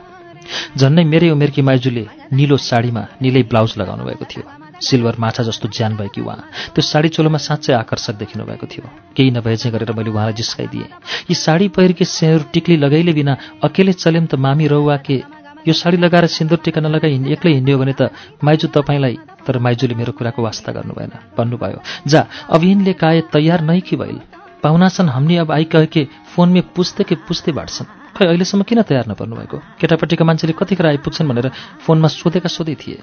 झन्नै 0.75 1.05
मेरै 1.07 1.31
उमेरकी 1.31 1.63
माइजूले 1.63 2.05
निलो 2.35 2.57
साडीमा 2.59 3.03
निलै 3.23 3.43
ब्लाउज 3.47 3.79
लगाउनु 3.79 4.03
भएको 4.03 4.27
थियो। 4.27 4.60
सिल्भर 4.81 5.17
माछा 5.19 5.43
जस्तो 5.43 5.69
ज्यान 5.69 5.97
भएकी 5.97 6.21
उहाँ 6.21 6.73
त्यो 6.75 6.83
साडी 6.83 7.09
चोलोमा 7.09 7.39
साँच्चै 7.39 7.73
आकर्षक 7.75 8.15
देखिनु 8.19 8.45
भएको 8.45 8.67
थियो। 8.67 8.85
केही 9.17 9.31
नभएझै 9.31 9.71
गरेर 9.71 9.93
मैले 9.93 10.11
उहाँलाई 10.11 10.33
जिस्काइदिएँ। 10.33 10.89
यी 11.31 11.35
साडी 11.35 11.69
पहिरके 11.69 12.05
सेहरू 12.05 12.45
टिक्ली 12.53 12.77
लगाइले 12.77 13.13
बिना 13.13 13.37
अकेले 13.65 13.93
चलेम 13.93 14.27
त 14.27 14.35
मामी 14.35 14.67
रौवा 14.67 14.97
के? 14.97 15.23
यो 15.69 15.73
साडी 15.73 15.97
लगाएर 15.97 16.27
सिन्दुर 16.27 16.59
टिका 16.65 16.81
नलगाई 16.81 17.13
हिँड 17.13 17.27
एक्लै 17.37 17.53
हिँड्यो 17.53 17.79
भने 17.79 17.93
त 17.93 18.09
माइजू 18.41 18.69
तपाईँलाई 18.73 19.17
तर 19.45 19.59
माइजूले 19.61 19.95
मेरो 19.95 20.13
कुराको 20.17 20.41
वास्ता 20.43 20.73
गर्नु 20.73 20.97
भएन। 20.97 21.13
भन्नुभयो 21.37 21.81
जा 22.09 22.27
अभिनले 22.49 22.93
काए 22.97 23.21
तयार 23.29 23.61
नै 23.61 23.81
कि 23.85 23.97
भइल? 23.97 24.21
पाहुनाछन् 24.65 25.09
हमनी 25.09 25.37
अब 25.37 25.53
आई 25.53 25.65
कहे 25.69 25.87
के 25.87 26.09
फोनमे 26.33 26.61
पुस्ते 26.73 27.05
के 27.05 27.15
पुस्ते 27.29 27.53
बाँड्छन्। 27.53 28.17
खै 28.17 28.25
अहिलेसम्म 28.25 28.63
किन 28.65 28.83
तयार 28.83 29.05
नपर्नु 29.09 29.37
भएको? 29.37 29.57
केटापट्टिका 29.81 30.25
मान्छेले 30.25 30.53
कतिखेर 30.57 30.87
आइपुग्छन् 30.87 31.29
भनेर 31.29 31.49
फोनमा 31.85 32.09
सोधेका 32.09 32.49
सोधै 32.49 32.75
थिए। 32.81 33.01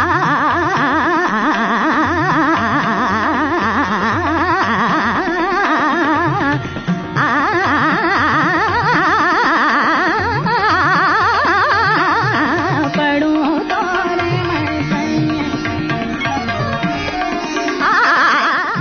ah. 0.00 0.08
ah, 0.08 0.34
ah. 0.34 0.39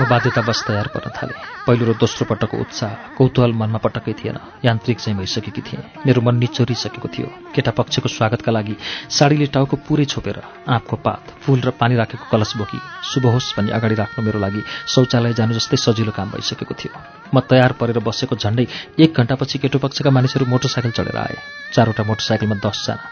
बाध्यतावश 0.10 0.60
तयार 0.68 0.88
पर्न 0.90 1.10
थालेँ। 1.14 1.38
पहिलो 1.68 1.86
र 1.86 1.94
दोस्रो 2.02 2.26
पटकको 2.26 2.58
उत्साह 2.58 3.14
कौतूहल 3.18 3.52
मनमा 3.54 3.78
पटक्कै 3.78 4.14
थिएन। 4.18 4.38
यान्त्रिक 4.66 4.98
चाहिँ 5.00 5.18
भइसकेकी 5.20 5.62
थिएँ। 5.62 5.84
मेरो 6.06 6.22
मन 6.26 6.36
निचोरिसकेको 6.42 7.08
थियो। 7.08 7.28
केटा 7.54 7.72
पक्षको 7.78 8.10
स्वागतका 8.10 8.52
लागि 8.52 8.76
साडीले 9.08 9.48
टाउको 9.54 9.76
पुरै 9.86 10.06
छोपेर 10.10 10.42
आँपको 10.66 10.96
पात 11.06 11.24
फूल 11.46 11.62
र 11.62 11.70
पानी 11.78 11.96
राखेको 11.96 12.26
कलश 12.32 12.58
बोकी 12.58 12.80
शुभ 13.06 13.26
होस् 13.30 13.54
भन्ने 13.58 13.72
अगाडि 13.78 13.96
राख्नु 14.02 14.26
मेरो 14.26 14.40
लागि 14.40 14.62
शौचालय 14.90 15.34
जानु 15.38 15.54
जस्तै 15.54 15.78
सजिलो 15.78 16.12
काम 16.12 16.30
भइसकेको 16.34 16.74
थियो। 16.74 17.19
म 17.34 17.40
तयार 17.40 17.72
परेर 17.80 18.00
बसेको 18.00 18.36
झन्डै 18.36 18.66
एक 19.00 19.14
घन्टापछि 19.14 19.58
केटो 19.60 19.80
पक्षका 19.80 20.10
मानिसहरू 20.10 20.46
मोटरसाइकल 20.46 20.92
चढेर 20.92 21.18
आए। 21.18 21.38
चारवटा 21.74 22.04
मोटरसाइकलमा 22.04 22.56
दसजना। 22.66 23.04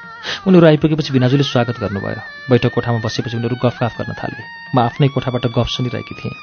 उनीहरू 0.47 0.65
आइपुगेपछि 0.67 1.13
बिनाजुले 1.13 1.43
स्वागत 1.43 1.77
गर्नुभयो। 1.79 2.21
बैठक 2.49 2.73
कोठामा 2.73 2.99
बसेपछि 3.05 3.37
उनीहरू 3.37 3.55
गफगाफ 3.63 3.93
गर्न 3.99 4.13
थाले। 4.17 4.41
म 4.75 4.79
आफ्नै 4.81 5.07
कोठाबाट 5.13 5.45
गफ 5.53 5.67
सुनिरहेकी 5.69 6.15
थिएँ। 6.19 6.35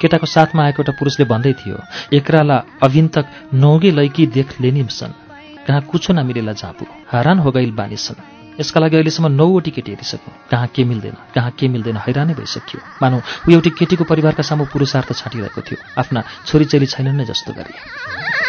केटाको 0.00 0.26
साथमा 0.26 0.62
आएको 0.64 0.82
एउटा 0.82 0.92
पुरुषले 0.98 1.24
भन्दै 1.24 1.52
थियो 1.62 1.78
एकराला 2.12 2.56
अभिन्तक 2.82 3.26
नौगे 3.54 3.90
लैकी 3.90 4.26
देख 4.26 4.60
लेनिमसन 4.60 5.14
कहाँ 5.66 5.80
कुछो 5.80 6.12
नमिलेला 6.12 6.52
झाँपु। 6.52 6.84
हरान 7.12 7.38
हो 7.38 7.50
गइल 7.50 7.70
बानिसन 7.72 8.16
यसका 8.60 8.80
लागि 8.80 8.96
अहिलेसम्म 8.96 9.28
नौवटी 9.32 9.70
केटी 9.70 9.90
हेरिसक्यो 9.92 10.32
कहाँ 10.50 10.68
के 10.74 10.84
मिल्दैन 10.84 11.16
कहाँ 11.34 11.50
के 11.58 11.68
मिल्दैन 11.68 11.96
हैरानै 12.04 12.34
भइसक्यो। 12.34 12.80
मानौ 13.02 13.18
ऊ 13.48 13.50
एउटी 13.52 13.70
केटीको 13.78 14.04
परिवारका 14.04 14.42
सामु 14.42 14.64
पुरुषार्थ 14.72 15.12
छाटिरहेको 15.12 15.60
थियो। 15.62 15.78
आफ्ना 16.00 16.20
छोरीचेली 16.46 16.86
छैनन् 16.86 17.16
नै 17.16 17.24
जस्तो 17.24 17.52
गरी 17.52 18.41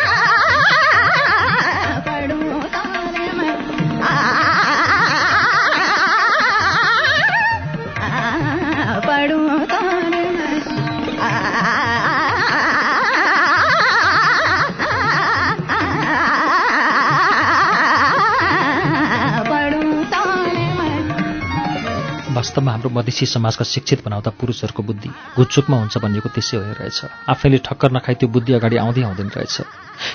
वास्तवमा 22.53 22.71
हाम्रो 22.71 22.89
मधेसी 22.93 23.25
समाजका 23.25 23.65
शिक्षित 23.65 24.05
बनाउँदा 24.05 24.29
पुरुषहरूको 24.37 24.83
बुद्धि 24.85 25.09
घुच्चुकमा 25.09 25.73
हुन्छ 25.73 25.97
भनिएको 25.97 26.29
त्यसै 26.29 26.57
हो 26.57 26.77
रहेछ 26.77 26.99
आफैले 27.25 27.57
ठक्कर 27.65 27.89
नखाइ 27.97 28.15
त्यो 28.21 28.29
बुद्धि 28.29 28.53
अगाडि 28.53 28.77
आउँदै 28.77 29.01
आउँदैन 29.09 29.29
रहेछ। 29.33 29.57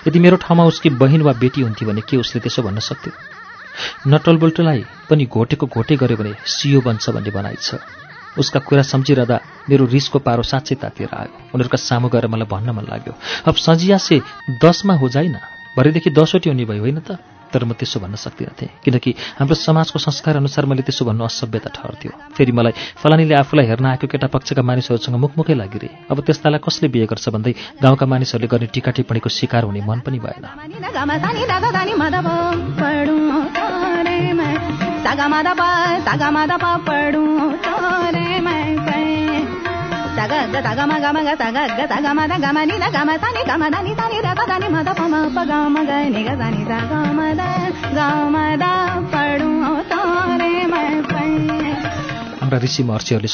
यदि 0.07 0.19
मेरो 0.23 0.37
ठाउँमा 0.39 0.65
उसकी 0.71 0.91
बहिन 1.03 1.23
वा 1.27 1.33
बेटी 1.35 1.61
हुन्थ्यो 1.67 1.89
भने 1.91 2.03
के 2.07 2.17
उसले 2.17 2.39
त्यसो 2.39 2.63
भन्न 2.63 2.79
सक्थ्यो? 2.79 3.13
नटलबोल्टोलाई 4.07 4.81
पनि 5.11 5.25
घोटेको 5.27 5.67
घोटे 5.67 5.97
गऱ्यो 5.99 6.17
भने 6.17 6.33
सियो 6.47 6.81
बन्छ 6.81 7.11
भन्ने 7.11 7.31
भनाइ 7.35 7.59
छ। 7.59 7.83
उसका 8.39 8.61
कुरा 8.63 8.83
सम्झिरहँदा 8.87 9.37
मेरो 9.67 9.85
रिसको 9.91 10.19
पारो 10.23 10.43
साँच्चै 10.47 10.79
तातिएर 10.79 11.11
आयो। 11.11 11.59
उनीहरूका 11.59 11.79
सामु 11.83 12.07
गएर 12.07 12.27
मलाई 12.31 12.47
भन्न 12.47 12.71
मन 12.71 12.87
लाग्यो। 12.87 13.15
अब 13.51 13.55
सजियासे 13.59 14.23
दसमा 14.63 14.95
हो 14.95 15.09
जाइन। 15.11 15.35
भरेदेखि 15.75 16.11
दसवटी 16.15 16.51
हुने 16.51 16.65
भयो 16.71 16.83
होइन 16.87 17.03
त? 17.03 17.19
तर 17.53 17.65
म 17.65 17.73
त्यसो 17.73 18.01
भन्न 18.01 18.17
सक्दिनथेँ 18.17 18.69
किनकि 18.85 19.11
हाम्रो 19.39 19.55
समाजको 19.55 19.99
संस्कार 19.99 20.37
अनुसार 20.37 20.65
मैले 20.67 20.83
त्यसो 20.83 21.05
भन्नु 21.05 21.25
असभ्यता 21.25 21.71
ठहर्थ्यो। 21.77 22.13
फेरि 22.37 22.53
मलाई 22.53 22.73
फलानीले 23.03 23.35
आफूलाई 23.35 23.67
हेर्न 23.67 23.87
आएको 23.87 24.07
केटा 24.07 24.27
पक्षका 24.29 24.63
मानिसहरूसँग 24.63 25.17
मुखमुखै 25.17 25.55
लागिरे। 25.55 25.89
अब 26.11 26.21
त्यस्तालाई 26.27 26.61
कसले 26.65 26.89
बिहे 26.89 27.07
गर्छ 27.07 27.29
भन्दै 27.29 27.53
गाउँका 27.83 28.07
मानिसहरूले 28.07 28.49
गर्ने 28.53 28.67
टिका 28.75 28.91
टिप्पणीको 28.97 29.29
शिकार 29.29 29.63
हुने 29.65 29.81
मन 29.81 30.01
पनि 30.07 30.19
भएन। 30.19 30.45
தக 40.31 40.61
தகம 40.67 40.93
கமக 41.05 41.31
தக 41.43 41.57
தகம 41.93 42.21
தகம 42.33 42.59
நித 42.71 42.85
கம 42.97 43.11
தனி 43.23 43.43
கம 43.43 43.63
தனி 43.75 43.93
தனி 43.95 44.19
ரக 44.21 44.41
தனி 44.45 44.69
மத 44.69 44.91
பம 44.99 45.15
பகம 45.37 45.85
க 45.89 46.01
நிக 46.15 46.31
தனி 46.41 46.63
தகம 46.71 47.19
த 47.41 47.45
கம 47.97 48.35
த 48.63 48.67
படும் 49.13 49.61
தோரே 49.93 50.53
ம 50.73 50.75
பண்ண 51.11 51.51
हाम्रा 52.49 52.65
ऋषि 52.65 52.83
महर्षिहरूले 52.89 53.29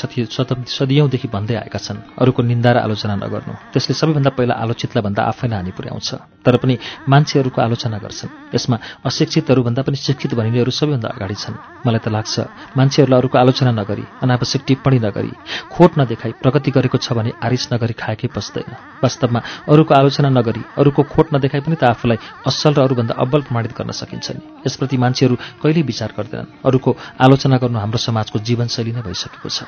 सदियौँदेखि 0.66 1.28
भन्दै 1.30 1.54
आएका 1.54 1.78
छन्। 1.78 2.18
अरूको 2.18 2.42
निन्दा 2.42 2.70
र 2.74 2.76
आलोचना 2.82 3.14
नगर्नु। 3.22 3.54
त्यसले 3.70 3.94
सबैभन्दा 3.94 4.30
पहिला 4.34 4.54
आलोचितलाई 4.58 5.02
भन्दा 5.06 5.22
आफैलाई 5.30 5.58
हानि 5.62 5.70
पुर्याउँछ। 5.70 6.42
तर 6.42 6.56
पनि 6.58 6.74
मान्छेहरूको 7.06 7.58
आलोचना 7.62 7.98
गर्छन्। 8.02 8.30
यसमा 8.50 8.76
अशिक्षितहरूभन्दा 9.06 9.82
पनि 9.86 9.96
शिक्षित 10.02 10.34
भनिनेहरू 10.34 10.70
सबैभन्दा 10.74 11.08
अगाडि 11.14 11.36
छन्। 11.38 11.54
मलाई 11.86 12.02
त 12.02 12.10
लाग्छ 12.10 12.34
मान्छेहरूलाई 12.74 13.18
अरूको 13.22 13.36
आलोचना 13.38 13.70
नगरी 13.70 14.04
अनावश्यक 14.24 14.62
टिप्पणी 14.66 14.98
नगरी 15.06 15.32
खोट 15.70 15.90
नदेखाई 15.94 16.32
प्रगति 16.42 16.70
गरेको 16.74 16.98
छ 16.98 17.14
भने 17.14 17.30
आरिस 17.38 17.64
नगरी 17.70 17.94
खाएकै 17.94 18.28
पस्दैन। 18.34 18.98
वास्तवमा 18.98 19.40
अरूको 19.70 19.92
आलोचना 19.94 20.28
नगरी 20.34 20.62
अरूको 20.74 21.02
खोट 21.06 21.26
नदेखाई 21.34 21.62
पनि 21.62 21.76
त 21.78 21.86
आफूलाई 21.94 22.18
असल 22.50 22.72
र 22.74 22.80
अरूभन्दा 22.82 23.14
अब्बल 23.14 23.40
प्रमाणित 23.46 23.72
गर्न 23.78 23.90
सकिन्छ 23.94 24.26
नि 24.34 24.42
यसप्रति 24.66 24.96
मान्छेहरू 24.98 25.34
कहिल्यै 25.62 25.86
विचार 25.86 26.10
गर्दैनन्। 26.18 26.66
अरूको 26.66 26.90
आलोचना 27.24 27.56
गर्नु 27.62 27.78
हाम्रो 27.78 27.98
समाजको 28.08 28.38
जीवनशैली 28.42 28.92
नै 28.96 29.03
भइसकेको 29.04 29.48
छ। 29.48 29.62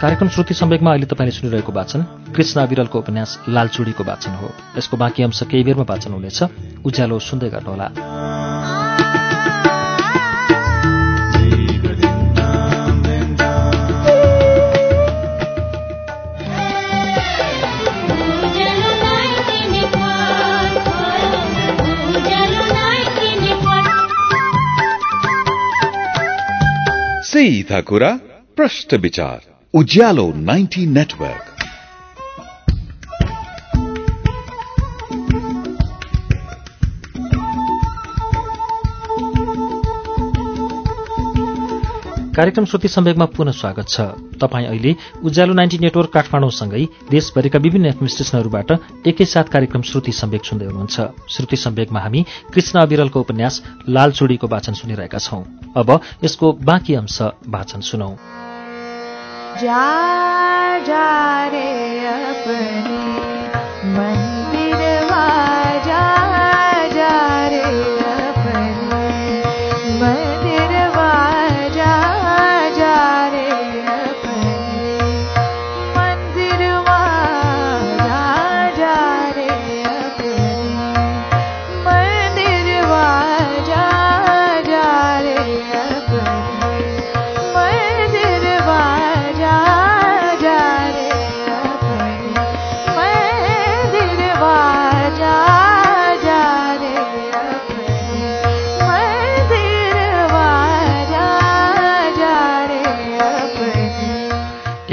कार्यक्रम 0.00 0.28
श्रुति 0.28 0.54
सम्वेकमा 0.54 0.90
अहिले 0.90 1.06
तपाईँले 1.06 1.30
सुनिरहेको 1.30 1.72
वाचन 1.72 2.02
कृष्ण 2.36 2.60
अविरलको 2.60 2.98
उपन्यास 2.98 3.38
लालचुडीको 3.48 4.04
वाचन 4.04 4.32
हो। 4.32 4.50
यसको 4.78 4.96
बाँकी 4.96 5.22
अंश 5.22 5.42
केही 5.42 5.64
बेरमा 5.64 5.84
वाचन 5.88 6.12
हुनेछ। 6.12 6.42
उज्यालो 6.84 7.18
सुन्दै 7.18 7.48
गर्नुहोला। 7.48 7.88
सीधा 27.32 27.80
कुरा 27.80 28.10
प्रश्न 28.56 28.96
विचार 28.96 29.40
उज्यालो 29.74 30.24
90 30.46 30.86
नेटवर्क 30.86 31.49
कार्यक्रम 42.40 42.64
श्रुति 42.64 42.88
सम्वेकमा 42.88 43.24
पुनः 43.24 43.52
स्वागत 43.52 43.88
छ। 43.88 44.00
तपाईँ 44.40 44.66
अहिले 44.66 44.96
उज्यालो 45.24 45.54
नाइन्टी 45.54 45.78
नेटवर्क 45.78 46.10
काठमाडौँसँगै 46.10 46.86
देशभरिका 47.10 47.58
विभिन्न 47.58 47.86
एफएम 47.86 48.78
एकैसाथ 49.06 49.44
कार्यक्रम 49.44 49.82
श्रुति 49.82 50.12
सम्वेक 50.12 50.44
सुन्दै 50.44 50.66
हुनुहुन्छ। 50.66 51.00
श्रुति 51.30 51.56
सम्वेकमा 51.56 52.00
हामी 52.00 52.24
कृष्ण 52.54 52.80
अविरलको 52.80 53.20
उपन्यास 53.20 53.62
लालचुडीको 53.88 54.46
वाचन 54.46 54.72
सुनिरहेका 54.72 55.18
छौं। 55.18 55.42
अब 55.76 56.00
यसको 56.24 56.52
बाँकी 56.64 56.94
अंश 56.94 57.20
वाचन 57.22 57.80
सुनौ। 57.80 58.10
जा 59.60 59.84
जा 60.88 61.04
रे 61.48 61.68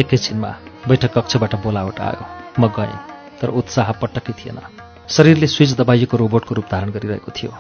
एकैछिनमा 0.08 0.50
बैठक 0.88 1.12
कक्षबाट 1.18 1.56
बोलावट 1.64 2.00
आयो। 2.00 2.24
म 2.60 2.68
गएँ 2.72 2.96
तर 3.40 3.50
उत्साह 3.60 3.92
पटक्कै 4.00 4.34
थिएन। 4.40 4.60
शरीरले 5.12 5.48
स्विच 5.48 5.72
दबाइएको 5.76 6.18
रोबोटको 6.18 6.56
रूप 6.56 6.68
धारण 6.72 6.90
गरिरहेको 6.96 7.32
थियो। 7.36 7.52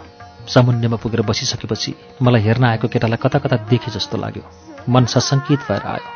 सामुन्यमा 0.47 0.97
पुगेर 1.03 1.21
बसिसकेपछि 1.27 1.91
मलाई 2.23 2.41
हेर्न 2.41 2.63
आएको 2.63 2.87
केटालाई 2.87 3.19
कता 3.19 3.39
कता 3.43 3.55
देखेँ 3.67 3.91
जस्तो 3.91 4.17
लाग्यो। 4.17 4.43
मन 4.87 5.05
सशङ्कित 5.11 5.59
भएर 5.67 5.83
आयो। 5.93 6.07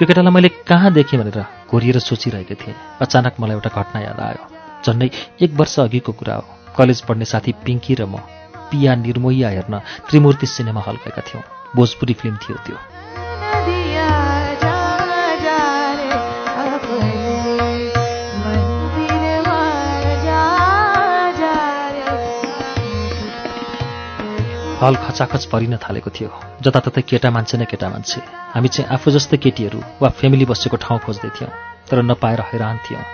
यो 0.00 0.04
केटालाई 0.04 0.32
मैले 0.36 0.48
कहाँ 0.68 0.92
देखेँ 0.92 1.18
भनेर 1.20 1.40
घोरिएर 1.72 1.98
सोचिरहेको 1.98 2.54
थिएँ। 2.60 2.76
अचानक 3.00 3.40
मलाई 3.40 3.56
एउटा 3.56 3.70
घटना 3.72 4.00
याद 4.04 4.20
आयो। 4.20 4.42
झन्डै 4.84 5.10
एक 5.40 5.50
वर्ष 5.56 5.78
अघिको 5.80 6.12
कुरा 6.12 6.34
हो। 6.34 6.74
कलेज 6.76 7.00
पढ्ने 7.08 7.24
साथी 7.24 7.52
पिङ्की 7.64 7.94
र 7.94 8.04
म 8.04 8.20
पिया 8.68 8.94
निर्मोहिया 9.00 9.48
हेर्न 9.48 9.80
त्रिमूर्ति 10.08 10.46
सिनेमा 10.46 10.80
हल 10.86 10.96
गएका 11.04 11.22
थियौँ। 11.24 11.44
भोजपुरी 11.76 12.14
फिल्म 12.20 12.36
थियो 12.44 12.56
त्यो। 12.66 12.93
हल 24.84 24.96
खचाखच 25.00 25.44
परिन 25.48 25.76
थालेको 25.80 26.10
थियो। 26.12 26.28
जताततै 26.60 27.02
केटा 27.08 27.30
मान्छे 27.32 27.56
नै 27.56 27.64
केटा 27.64 27.88
मान्छे। 27.88 28.20
हामी 28.52 28.68
चाहिँ 28.68 28.88
आफू 28.92 29.10
जस्तै 29.16 29.36
केटीहरू 29.40 29.80
वा 29.96 30.08
फ्यामिली 30.12 30.44
बसेको 30.44 30.76
ठाउँ 30.76 31.00
खोज्दै 31.00 31.30
थियौँ 31.36 31.52
तर 31.88 32.02
नपाएर 32.04 32.40
हैरान 32.52 32.76
थियौँ। 32.84 33.04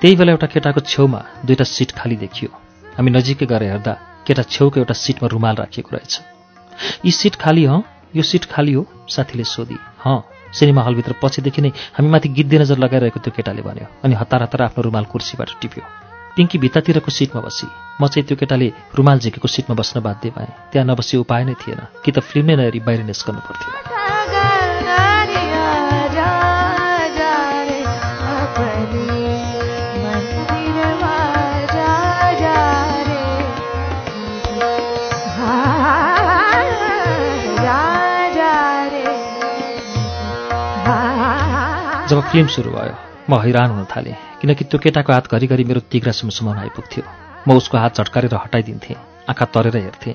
त्यही 0.00 0.14
बेला 0.18 0.32
एउटा 0.34 0.46
केटाको 0.50 0.80
छेउमा 0.82 1.20
दुईवटा 1.46 1.64
सिट 1.70 1.90
खाली 1.94 2.16
देखियो। 2.18 2.50
हामी 2.98 3.10
नजिकै 3.14 3.46
गएर 3.46 3.62
हेर्दा 3.62 3.92
केटा 4.26 4.42
छेउको 4.50 4.76
एउटा 4.82 4.94
सिटमा 4.94 5.28
रुमाल 5.30 5.54
राखिएको 5.62 5.90
रहेछ। 5.94 6.12
यी 7.06 7.10
सिट 7.12 7.34
खाली 7.38 7.64
हँ? 7.64 7.82
यो 8.16 8.22
सिट 8.22 8.44
खाली 8.50 8.72
हो? 8.74 8.82
साथीले 9.06 9.44
सोधी। 9.46 9.78
हँ 10.04 10.18
सिनेमा 10.50 10.82
हलभित्र 10.82 11.14
पछिदेखि 11.22 11.62
नै 11.62 11.70
हामी 11.94 12.08
माथि 12.10 12.28
गिद्धे 12.34 12.58
नजर 12.58 12.78
लगाइरहेको 12.78 13.20
त्यो 13.22 13.32
केटाले 13.36 13.62
भन्यो 13.62 13.86
अनि 14.02 14.14
हतार 14.18 14.42
हतार 14.42 14.62
आफ्नो 14.66 14.82
रुमाल 14.82 15.04
कुर्सीबाट 15.14 15.60
टिप्यो। 15.62 16.03
पिङ्की 16.36 16.58
भित्तातिरको 16.58 17.10
सिटमा 17.10 17.40
बसी। 17.40 17.66
म 18.02 18.06
चाहिँ 18.08 18.26
त्यो 18.26 18.36
केटाले 18.36 18.68
रुमाल 18.94 19.18
झिकेको 19.18 19.48
सिटमा 19.48 19.74
बस्न 19.78 20.00
बाध्य 20.02 20.30
भएँ। 20.34 20.52
त्यहाँ 20.72 20.86
नबसी 20.86 21.16
उपाय 21.16 21.44
नै 21.44 21.54
थिएन 21.54 21.80
कि 22.04 22.10
त 22.12 22.18
फिल्म 22.18 22.50
नहेरी 22.58 22.80
बाहिर 22.80 23.02
निस्कनु 23.06 23.38
पर्थ्यो। 23.38 23.70
जब 42.08 42.20
फिल्म 42.20 42.46
सुरु 42.46 42.70
भयो 42.70 43.13
म 43.30 43.40
हैरान 43.40 43.70
हुन 43.70 43.84
थालेँ 43.88 44.14
किनकि 44.40 44.64
त्यो 44.64 44.78
केटाको 44.84 45.12
हात 45.12 45.32
घरिघरि 45.32 45.64
मेरो 45.64 45.80
तिग्रा 45.92 46.12
सुमसुमाउन 46.12 46.58
आइपुग्थ्यो। 46.58 47.02
म 47.48 47.56
उसको 47.56 47.78
हात 47.78 47.96
झट्कारेर 47.96 48.34
हटाइदिन्थेँ 48.34 48.96
आँखा 49.28 49.44
तरेर 49.54 49.76
हेर्थेँ। 49.76 50.14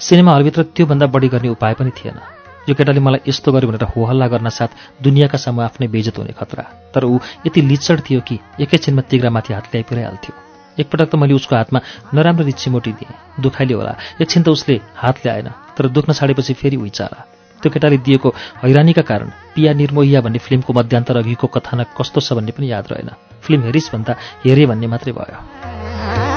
सिनेमा 0.00 0.32
हलभित्र 0.34 0.62
त्योभन्दा 0.76 1.06
बढी 1.08 1.28
गर्ने 1.28 1.48
उपाय 1.56 1.74
पनि 1.80 1.90
थिएन। 1.96 2.20
यो 2.68 2.74
केटाले 2.74 3.00
मलाई 3.00 3.20
यस्तो 3.28 3.52
गर्यो 3.52 3.68
भनेर 3.68 3.84
होहल्ला 3.96 4.26
गर्न 4.28 4.48
साथ 4.48 5.02
दुनियाँका 5.02 5.38
सामु 5.40 5.60
आफ्नै 5.62 5.88
बेजत 5.88 6.18
हुने 6.18 6.32
खतरा। 6.36 6.64
तर 6.94 7.04
ऊ 7.04 7.18
यति 7.46 7.60
लिचड 7.62 8.00
थियो 8.04 8.20
कि 8.28 8.38
एकैछिनमा 8.60 9.02
तिग्रामाथि 9.08 9.52
हात 9.54 9.66
ल्याइ 9.72 9.82
पुऱ्याइहाल्थ्यो 9.88 10.34
एकपटक 10.80 11.08
त 11.10 11.14
मैले 11.16 11.34
उसको 11.34 11.56
हातमा 11.56 11.80
नराम्ररी 12.14 12.52
चिमोटी 12.52 12.92
दिएँ 12.92 13.42
दुखाइले 13.42 13.74
होला 13.74 13.94
एकछिन 14.20 14.42
त 14.42 14.48
उसले 14.48 14.80
हात 14.96 15.16
ल्याएन 15.24 15.48
तर 15.76 15.88
दुख्न 15.96 16.12
छाडेपछि 16.12 16.54
फेरि 16.60 16.76
उइचाला 16.76 17.24
त्यो 17.64 17.72
केटाले 17.72 17.98
दिएको 18.04 18.28
हैरानीका 18.60 19.02
कारण 19.02 19.28
पिया 19.56 19.72
निर्मोहिया 19.72 20.20
भन्ने 20.20 20.38
फिल्मको 20.38 20.72
मध्यान्तर 20.76 21.16
अघिको 21.24 21.46
कथानक 21.56 21.96
कस्तो 21.96 22.20
छ 22.20 22.36
भन्ने 22.36 22.52
पनि 22.52 22.68
याद 22.68 22.84
रहेन। 22.92 23.10
फिल्म 23.40 23.62
हेरिस् 23.64 23.92
भन्दा 23.92 24.12
हेरे 24.44 24.64
भन्ने 24.68 24.86
मात्रै 24.92 25.12
भयो। 25.16 26.33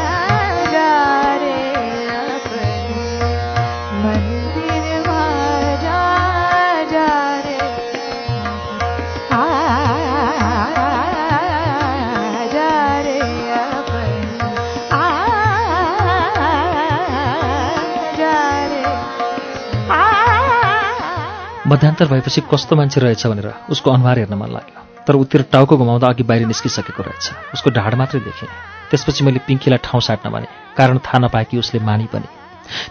मध्यान्तर 21.67 22.07
भएपछि 22.07 22.41
कस्तो 22.47 22.75
मान्छे 22.75 23.01
रहेछ 23.01 23.27
भनेर 23.27 23.47
उसको 23.69 23.91
अनुहार 23.91 24.19
हेर्न 24.19 24.33
मन 24.33 24.51
लाग्यो। 24.55 25.03
तर 25.03 25.15
उत्तिर 25.15 25.41
टाउको 25.51 25.77
घुमाउँदा 25.77 26.07
अघि 26.07 26.23
बाहिर 26.23 26.47
निस्किसकेको 26.47 27.03
रहेछ। 27.03 27.53
उसको 27.53 27.69
ढाड 27.75 27.95
मात्रै 27.99 28.19
देखेँ 28.23 28.47
त्यसपछि 28.91 29.23
मैले 29.27 29.39
पिङ्कीलाई 29.47 29.79
ठाउँ 29.83 30.01
साट्न 30.01 30.29
भने 30.31 30.47
कारण 30.77 30.97
थाहा 31.03 31.19
नपाएकी 31.27 31.57
उसले 31.59 31.79
मानी 31.83 32.07
पनि। 32.07 32.27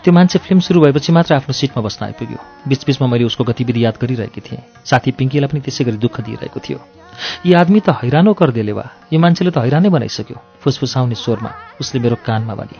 त्यो 0.04 0.12
मान्छे 0.12 0.38
फिल्म 0.44 0.60
सुरु 0.60 0.80
भएपछि 0.84 1.12
मात्र 1.12 1.34
आफ्नो 1.40 1.52
सिटमा 1.56 1.80
बस्न 1.88 2.04
आइपुग्यो। 2.04 2.38
बिचबिचमा 2.68 3.08
मैले 3.08 3.24
उसको 3.24 3.44
गतिविधि 3.48 3.84
याद 3.84 3.96
गरिरहेकी 3.96 4.40
थिएँ। 4.44 4.60
साथी 4.84 5.10
पिङ्कीलाई 5.16 5.48
पनि 5.48 5.60
त्यसै 5.64 5.84
गरी 5.88 5.96
दुःख 5.96 6.20
दिइरहेको 6.20 6.60
थियो। 6.60 6.78
यी 7.48 7.52
आदमी 7.56 7.80
त 7.80 7.96
हैरानो 7.96 8.32
गरिदिएले 8.36 8.72
वा। 8.76 8.84
यो 9.08 9.18
मान्छेले 9.24 9.56
त 9.56 9.64
हैरानै 9.64 9.88
बनाइसक्यो। 9.88 10.36
फुसफुसाउने 10.60 11.16
स्वरमा 11.16 11.80
उसले 11.80 12.00
मेरो 12.04 12.16
कानमा 12.28 12.54
भने 12.60 12.76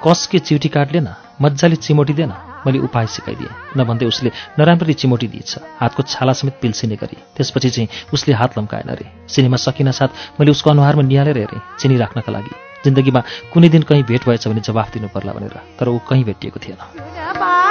कसके 0.00 0.38
चिउटी 0.40 0.68
काटले 0.72 1.00
न 1.04 1.20
मजाले 1.36 1.76
चिमोटी 1.84 2.16
दे 2.16 2.24
न 2.24 2.47
मैले 2.66 2.78
उपाय 2.78 3.06
सिकाइदिएँ। 3.06 3.50
नभन्दै 3.76 4.06
उसले 4.06 4.30
नराम्ररी 4.58 4.94
चिमोटी 4.94 5.28
दिएछ। 5.28 5.58
हातको 5.80 6.02
छाला 6.02 6.32
समेत 6.32 6.58
पिल्सिने 6.62 6.96
गरी। 6.96 7.16
त्यसपछि 7.36 7.70
चाहिँ 7.70 7.88
उसले 8.12 8.34
हात 8.34 8.58
लम्काएन 8.58 8.90
रे। 8.90 9.06
सिनेमा 9.28 9.56
सकिन 9.56 9.90
साथ 9.90 10.40
मैले 10.40 10.50
उसको 10.50 10.70
अनुहारमा 10.70 11.02
निहालेर 11.02 11.38
हेरेँ 11.38 11.60
चिनी 11.80 11.96
राख्नका 11.96 12.32
लागि। 12.32 12.54
जिन्दगीमा 12.84 13.20
कुनै 13.52 13.68
दिन 13.68 13.82
कहीँ 13.82 14.02
भेट 14.02 14.26
भएछ 14.26 14.48
भने 14.48 14.60
जवाफ 14.60 14.92
दिनु 14.94 15.08
पर्ला 15.14 15.32
भनेर 15.32 15.56
तर 15.78 15.88
ऊ 15.88 15.98
कहीँ 16.08 16.24
भेटिएको 16.24 16.60
थिएन। 16.60 17.67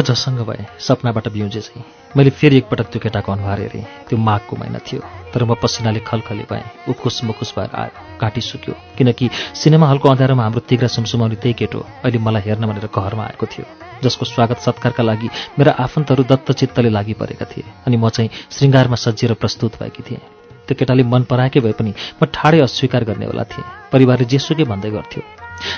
म 0.00 0.02
जसँग 0.02 0.40
भएँ 0.48 0.64
सपनाबाट 0.80 1.28
बिउजे 1.28 1.60
चाहिँ। 1.60 1.84
मैले 2.16 2.30
फेरि 2.32 2.56
एकपटक 2.56 2.88
त्यो 2.88 3.00
केटाको 3.00 3.32
अनुहार 3.32 3.60
हेरेँ। 3.60 3.84
त्यो 4.08 4.16
माघको 4.18 4.56
महिना 4.56 4.78
थियो 4.80 5.00
तर 5.28 5.44
म 5.44 5.54
पसिनाले 5.60 6.00
खलखली 6.00 6.44
भएँ। 6.48 6.88
उखुस 6.88 7.20
मुखुस 7.24 7.52
भएर 7.56 7.70
आयो 7.76 8.16
घाँटी 8.16 8.40
सुक्यो 8.40 8.74
किनकि 8.96 9.28
सिनेमा 9.60 9.86
हलको 9.88 10.08
अँध्यारोमा 10.08 10.42
हाम्रो 10.42 10.60
तिग्रा 10.64 10.88
सुमसुमाउने 10.88 11.36
त्यही 11.36 11.52
केटो 11.52 11.84
अहिले 12.00 12.18
मलाई 12.18 12.42
हेर्न 12.48 12.64
भनेर 12.66 12.88
घरमा 12.88 13.24
आएको 13.24 13.46
थियो 13.46 13.66
जसको 14.00 14.24
स्वागत 14.24 14.58
सत्कारका 14.64 15.02
लागि 15.04 15.28
मेरा 15.60 15.72
आफन्तहरू 15.84 16.24
दत्तचित्तले 16.24 16.90
लागि 16.96 17.14
परेका 17.20 17.44
थिए 17.52 17.64
अनि 17.86 17.96
म 18.00 18.08
चाहिँ 18.08 18.30
श्रृङ्गारमा 18.56 18.96
सजिएर 18.96 19.36
प्रस्तुत 19.36 19.76
भएकी 19.82 20.02
थिएँ। 20.08 20.24
त्यो 20.64 20.74
केटाले 20.80 21.04
मन 21.04 21.28
पराएकै 21.28 21.60
भए 21.60 21.76
पनि 21.76 21.92
म 21.92 22.24
ठाडै 22.24 22.60
अस्वीकार 22.64 23.04
गर्नेवाला 23.04 23.44
थिएँ। 23.52 23.68
परिवारले 23.92 24.24
जेसुकै 24.32 24.64
भन्दै 24.64 24.90
गर्थ्यो 24.96 25.22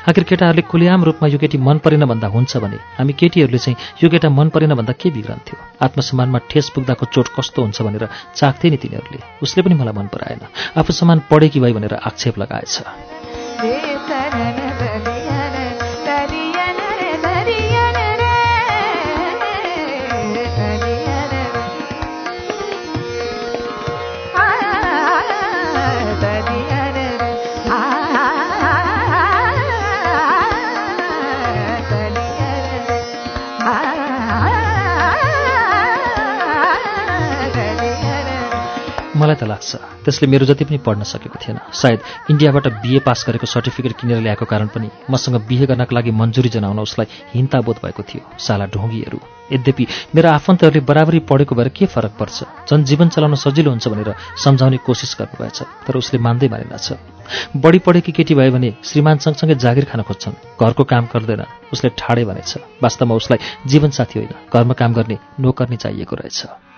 आखिर 0.09 0.25
केटाहरूले 0.25 0.63
खुलेआम 0.63 1.05
रूपमा 1.05 1.29
यो 1.29 1.39
केटी 1.39 1.59
मन 1.59 1.79
परेन 1.79 2.05
भन्दा 2.05 2.29
हुन्छ 2.29 2.57
भने 2.57 2.77
हामी 2.99 3.13
केटीहरूले 3.13 3.59
चाहिँ 3.59 3.77
यो 4.03 4.11
केटा 4.11 4.29
मन 4.29 4.49
परेन 4.49 4.75
भन्दा 4.75 4.93
के 4.93 5.11
बिग्रन्थ्यो? 5.11 5.59
आत्मसम्मानमा 5.83 6.39
ठेस 6.51 6.71
पुग्दाको 6.75 7.07
चोट 7.07 7.29
कस्तो 7.37 7.63
हुन्छ 7.63 7.83
भनेर 7.83 8.09
चाख्थे 8.35 8.71
नि 8.71 8.77
तिनीहरूले। 8.77 9.19
उसले 9.43 9.63
पनि 9.63 9.75
मलाई 9.75 9.95
मन 9.99 10.07
पराएन। 10.07 10.41
आफू 10.77 10.93
समान 10.93 11.23
पढेकी 11.31 11.61
भई 11.61 11.73
भनेर 11.73 11.95
आक्षेप 11.95 12.39
लगाएछ। 12.39 12.83
लाग्छ। 39.63 40.05
त्यसले 40.05 40.27
मेरो 40.29 40.47
जति 40.47 40.65
पनि 40.65 40.79
पढ्न 40.79 41.03
सकेको 41.03 41.39
थिएन। 41.39 41.59
सायद 41.73 42.01
इन्डियाबाट 42.31 42.67
बिए 42.83 42.99
पास 42.99 43.25
गरेको 43.29 43.47
सर्टिफिकेट 43.47 43.93
किनेर 44.01 44.21
ल्याएको 44.21 44.45
कारण 44.45 44.67
पनि 44.67 44.89
मसँग 45.11 45.37
बिहे 45.47 45.67
गर्नका 45.67 45.95
लागि 45.95 46.11
मन्जुरी 46.11 46.49
जनाउन 46.49 46.79
उसलाई 46.79 47.07
हिंताबोध 47.35 47.77
भएको 47.85 48.03
थियो। 48.03 48.23
साला 48.39 48.67
ढोङ्गीहरू 48.67 49.19
यद्यपि 49.53 49.87
मेरो 50.15 50.29
आफन्तहरूले 50.31 50.81
बराबरी 50.81 51.19
पढेको 51.29 51.55
भएर 51.55 51.69
के 51.69 51.87
फरक 51.87 52.13
पर्छ? 52.19 52.69
झन् 52.69 52.85
जीवन 52.85 53.09
चलाउन 53.09 53.35
सजिलो 53.35 53.71
हुन्छ 53.71 53.89
भनेर 53.89 54.15
सम्झाउने 54.37 54.79
कोसिस 54.87 55.17
गर्नुभएछ 55.19 55.59
तर 55.87 55.95
उसले 55.97 56.19
मान्दै 56.19 56.49
मानेनछ 56.49 56.89
बढी 57.57 57.79
पढेकी 57.79 58.13
केटी 58.13 58.35
भयो 58.35 58.53
भने 58.53 58.75
श्रीमान 58.85 59.19
सँगसँगै 59.19 59.55
जागिर 59.55 59.85
खान 59.85 60.03
खोज्छन्। 60.03 60.35
घरको 60.59 60.85
काम 60.85 61.05
गर्दैन 61.15 61.45
उसले 61.73 61.91
ठाडे 61.99 62.25
भनेछ। 62.25 62.83
वास्तवमा 62.83 63.15
उसलाई 63.15 63.39
जीवनसाथी 63.67 64.19
होइन। 64.19 64.35
घरमा 64.53 64.75
काम 64.75 64.93
गर्ने 64.93 65.17
नोकर्नी 65.41 65.77
चाहिएको 65.77 66.17
रहेछ। 66.17 66.72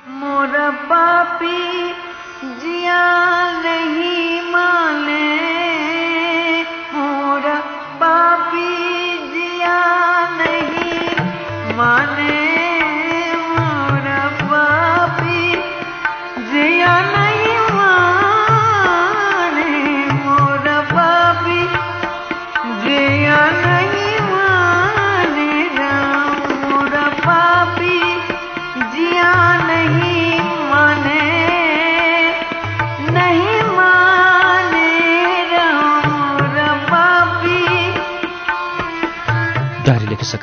عليه 3.05 4.04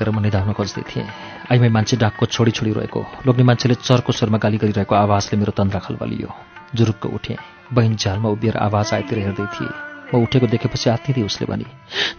लेखिसकेर 0.02 0.10
म 0.10 0.20
निधाउन 0.26 0.54
खोज्दै 0.58 0.82
थिएँ। 0.90 1.06
आइमै 1.52 1.70
मान्छे 1.70 1.98
डाकको 1.98 2.26
छोडी 2.26 2.52
छोडी 2.58 2.72
रहेको 2.74 3.02
लोग्ने 3.26 3.44
मान्छेले 3.46 3.76
चर्को 3.78 4.12
स्वरमा 4.12 4.38
गाली 4.42 4.58
गरिरहेको 4.58 4.96
आवाजले 4.96 5.38
मेरो 5.38 5.54
तन्द्रा 5.54 5.80
खलबलियो 5.86 6.30
जुरुक्क 6.74 7.06
उठेँ। 7.06 7.38
बहिनी 7.74 7.96
झ्यालमा 7.96 8.30
उभिएर 8.30 8.58
आवाज 8.58 8.94
आएतिर 8.94 9.20
हेर्दै 9.20 9.46
थिएँ। 9.54 9.70
म 10.14 10.18
उठेको 10.26 10.48
देखेपछि 10.50 10.90
आत्तिँदै 10.90 11.22
उसले 11.22 11.46
भने 11.46 11.66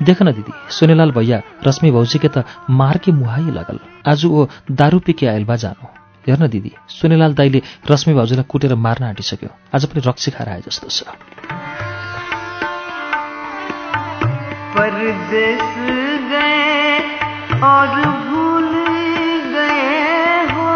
देख 0.01 0.23
न 0.23 0.33
दिदी 0.33 0.53
सुनेलाल 0.71 1.11
भैया 1.13 1.39
रश्मि 1.67 1.91
भौजीके 1.91 2.29
त 2.31 2.47
मार्के 2.71 3.13
मुहाई 3.13 3.51
लगल। 3.51 3.79
आज 4.07 4.25
ओ 4.27 4.47
दारू 4.71 4.99
पिके 5.03 5.27
आइलबा 5.27 5.57
जानु। 5.59 5.87
हेर्न 6.25 6.47
दिदी 6.49 6.73
सुनेलाल 6.89 7.35
दाईले 7.35 7.61
रश्मि 7.91 8.15
भाउजूलाई 8.15 8.47
कुटेर 8.49 8.75
मार्न 8.79 9.05
आँटिसक्यो। 9.05 9.51
आज 9.75 9.83
पनि 9.91 10.01
रक्सी 10.07 10.31
खाएर 10.31 10.49
आए 10.49 10.63
जस्तो 10.65 10.89
छ। 10.89 11.05
और 17.67 17.91
भूल 18.29 18.71
गए 19.53 20.39
हो 20.53 20.71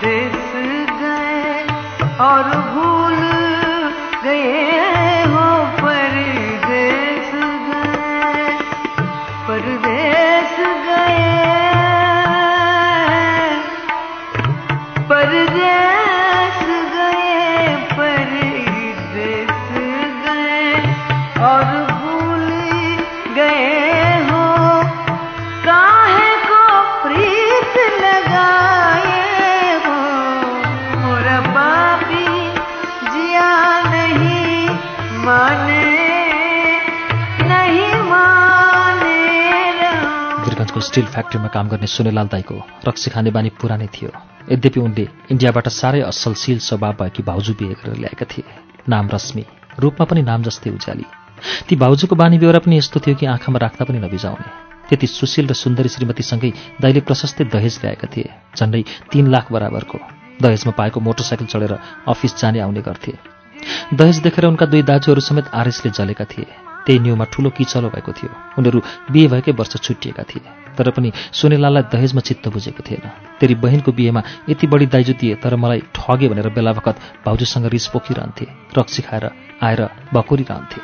देश 0.00 0.36
गए 1.02 1.52
और 2.28 2.50
स्टिल 40.84 41.06
फ्याक्ट्रीमा 41.06 41.48
काम 41.48 41.68
गर्ने 41.68 41.86
सुनेलाल 41.86 42.28
दाईको 42.28 42.54
रक्सी 42.86 43.10
खाने 43.10 43.30
बानी 43.30 43.50
पुरानै 43.60 43.86
थियो। 43.86 44.10
यद्यपि 44.52 44.80
उनले 44.80 45.04
इन्डियाबाट 45.32 45.68
साह्रै 45.70 46.00
असलशील 46.02 46.58
स्वभाव 46.60 46.92
भएकी 47.00 47.22
भाउजू 47.22 47.52
बिहे 47.54 47.74
गरेर 47.74 47.96
ल्याएका 47.98 48.26
थिए। 48.26 48.44
नाम 48.88 49.08
रश्मि 49.08 49.44
रूपमा 49.80 50.04
पनि 50.04 50.22
नाम 50.22 50.42
जस्तै 50.42 50.70
उज्याली। 50.70 51.06
ती 51.68 51.76
भाउजूको 51.76 52.16
बानी 52.16 52.38
बेहोरा 52.38 52.58
पनि 52.58 52.76
यस्तो 52.76 53.00
थियो 53.00 53.16
कि 53.16 53.26
आँखामा 53.26 53.58
राख्दा 53.58 53.84
पनि 53.84 53.98
नबिजाउने। 53.98 54.48
त्यति 54.88 55.06
सुशील 55.08 55.46
र 55.48 55.54
सुन्दरी 55.54 55.88
श्रीमतीसँगै 55.88 56.50
दाईले 56.80 57.00
प्रशस्तै 57.00 57.44
दहेज 57.48 57.78
ल्याएका 57.82 58.08
थिए 58.12 58.28
झन्डै 58.56 58.82
तीन 59.12 59.26
लाख 59.28 59.52
बराबरको। 59.52 59.98
दहेजमा 60.42 60.72
पाएको 60.78 61.00
मोटरसाइकल 61.00 61.46
चढेर 61.46 61.72
अफिस 62.08 62.36
जाने 62.36 62.60
आउने 62.60 62.82
गर्थे। 62.82 63.12
दहेज 63.94 64.18
देखेर 64.20 64.44
उनका 64.44 64.66
दुई 64.66 64.82
दाजुहरू 64.82 65.20
समेत 65.20 65.48
आरिसले 65.54 65.90
जलेका 65.90 66.24
थिए। 66.24 66.46
त्यही 66.84 66.98
न्युमा 66.98 67.24
ठूलो 67.32 67.50
किचलो 67.56 67.88
भएको 67.88 68.12
थियो। 68.12 68.30
उनीहरू 68.58 68.82
बिहे 69.10 69.26
भएकै 69.28 69.52
वर्ष 69.52 69.76
छुट्टिएका 69.80 70.22
थिए। 70.22 70.63
तर 70.78 70.90
पनि 70.90 71.12
सुनेलाललाई 71.32 71.82
दहेजमा 71.92 72.20
चित्त 72.20 72.48
बुझेको 72.48 72.82
थिएन। 72.86 73.04
तेरी 73.40 73.54
बहिनको 73.54 73.92
बिहेमा 73.92 74.22
यति 74.48 74.66
बढी 74.66 74.86
दाइजो 74.86 75.12
दिए 75.20 75.34
तर 75.42 75.56
मलाई 75.56 75.80
ठगे 75.94 76.28
भनेर 76.28 76.48
बेला 76.50 76.72
बखत 76.72 76.96
भाउजूसँग 77.24 77.66
रिस 77.74 77.86
पोखिरहन्थे 77.94 78.46
रक्सी 78.78 79.02
खाएर 79.02 79.30
आएर 79.62 79.88
बकोरिरहन्थे 80.14 80.80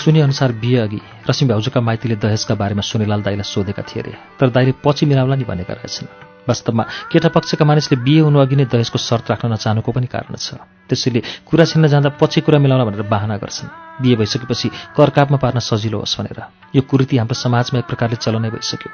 सुनेअनुसार 0.00 0.52
बिहे 0.52 0.78
अघि 0.80 1.00
रश्मि 1.30 1.48
भाउजूका 1.48 1.80
माइतीले 1.80 2.16
दहेजका 2.18 2.54
बारेमा 2.58 2.82
सुनेलाल 2.82 3.22
दाईलाई 3.22 3.46
सोधेका 3.46 3.82
थिए 3.86 4.02
अरे 4.02 4.12
तर 4.38 4.48
दाईले 4.50 4.72
पछि 4.82 5.06
मिलाउला 5.06 5.34
नि 5.38 5.44
भनेका 5.46 5.74
रहेछन्। 5.78 6.28
वास्तवमा 6.48 6.84
केटा 7.12 7.28
पक्षका 7.30 7.64
मानिसले 7.64 7.96
बिहे 8.02 8.20
हुनु 8.26 8.38
अघि 8.40 8.56
नै 8.56 8.64
दहेजको 8.66 8.98
शर्त 8.98 9.30
राख्न 9.30 9.52
नचाहनुको 9.52 9.90
पनि 9.92 10.06
कारण 10.10 10.34
छ। 10.34 10.58
त्यसैले 10.88 11.20
कुरा 11.46 11.64
छिन्न 11.70 11.86
जाँदा 11.86 12.10
पछि 12.18 12.40
कुरा 12.42 12.58
मिलाउन 12.58 12.82
भनेर 12.88 13.06
बाहना 13.06 13.36
गर्छन्। 13.38 14.02
बिहे 14.02 14.16
भइसकेपछि 14.16 14.68
करकापमा 14.96 15.38
पार्न 15.38 15.58
सजिलो 15.60 15.98
होस् 16.02 16.18
भनेर। 16.18 16.40
यो 16.74 16.82
कुरीति 16.82 17.16
हाम्रो 17.20 17.36
समाजमा 17.38 17.78
एक 17.78 17.86
प्रकारले 17.86 18.16
चलनै 18.16 18.50
भइसक्यो। 18.50 18.90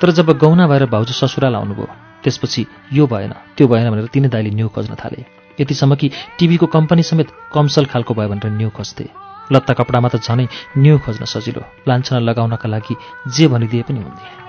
तर 0.00 0.10
जब 0.10 0.32
गौना 0.42 0.66
भएर 0.66 0.86
भाउजू 0.90 1.12
ससुराल 1.12 1.54
आउनुभयो 1.54 1.86
त्यसपछि 2.24 2.66
यो 2.92 3.06
भएन 3.06 3.32
त्यो 3.56 3.68
भएन 3.68 3.90
भनेर 3.92 4.06
तिनै 4.08 4.28
दाइले 4.32 4.50
न्यु 4.50 4.68
खोज्न 4.74 4.96
थाले। 4.98 5.20
यतिसम्म 5.60 5.94
कि 5.94 6.10
टिभीको 6.38 6.66
कम्पनी 6.66 7.02
समेत 7.04 7.28
कमसल 7.52 7.84
खालको 7.92 8.14
भयो 8.14 8.28
भनेर 8.32 8.50
न्यु 8.50 8.70
खोज्थे। 8.72 9.31
लत्ता 9.52 9.72
कपडामा 9.78 10.08
त 10.12 10.16
झनै 10.26 10.46
न्यु 10.82 10.96
खोज्न 11.04 11.24
सजिलो 11.32 11.62
लान्छना 11.88 12.18
लगाउनका 12.28 12.68
लागि 12.74 12.94
जे 13.34 13.44
भनिदिए 13.52 13.82
पनि 13.88 14.00
हुन्थे। 14.00 14.41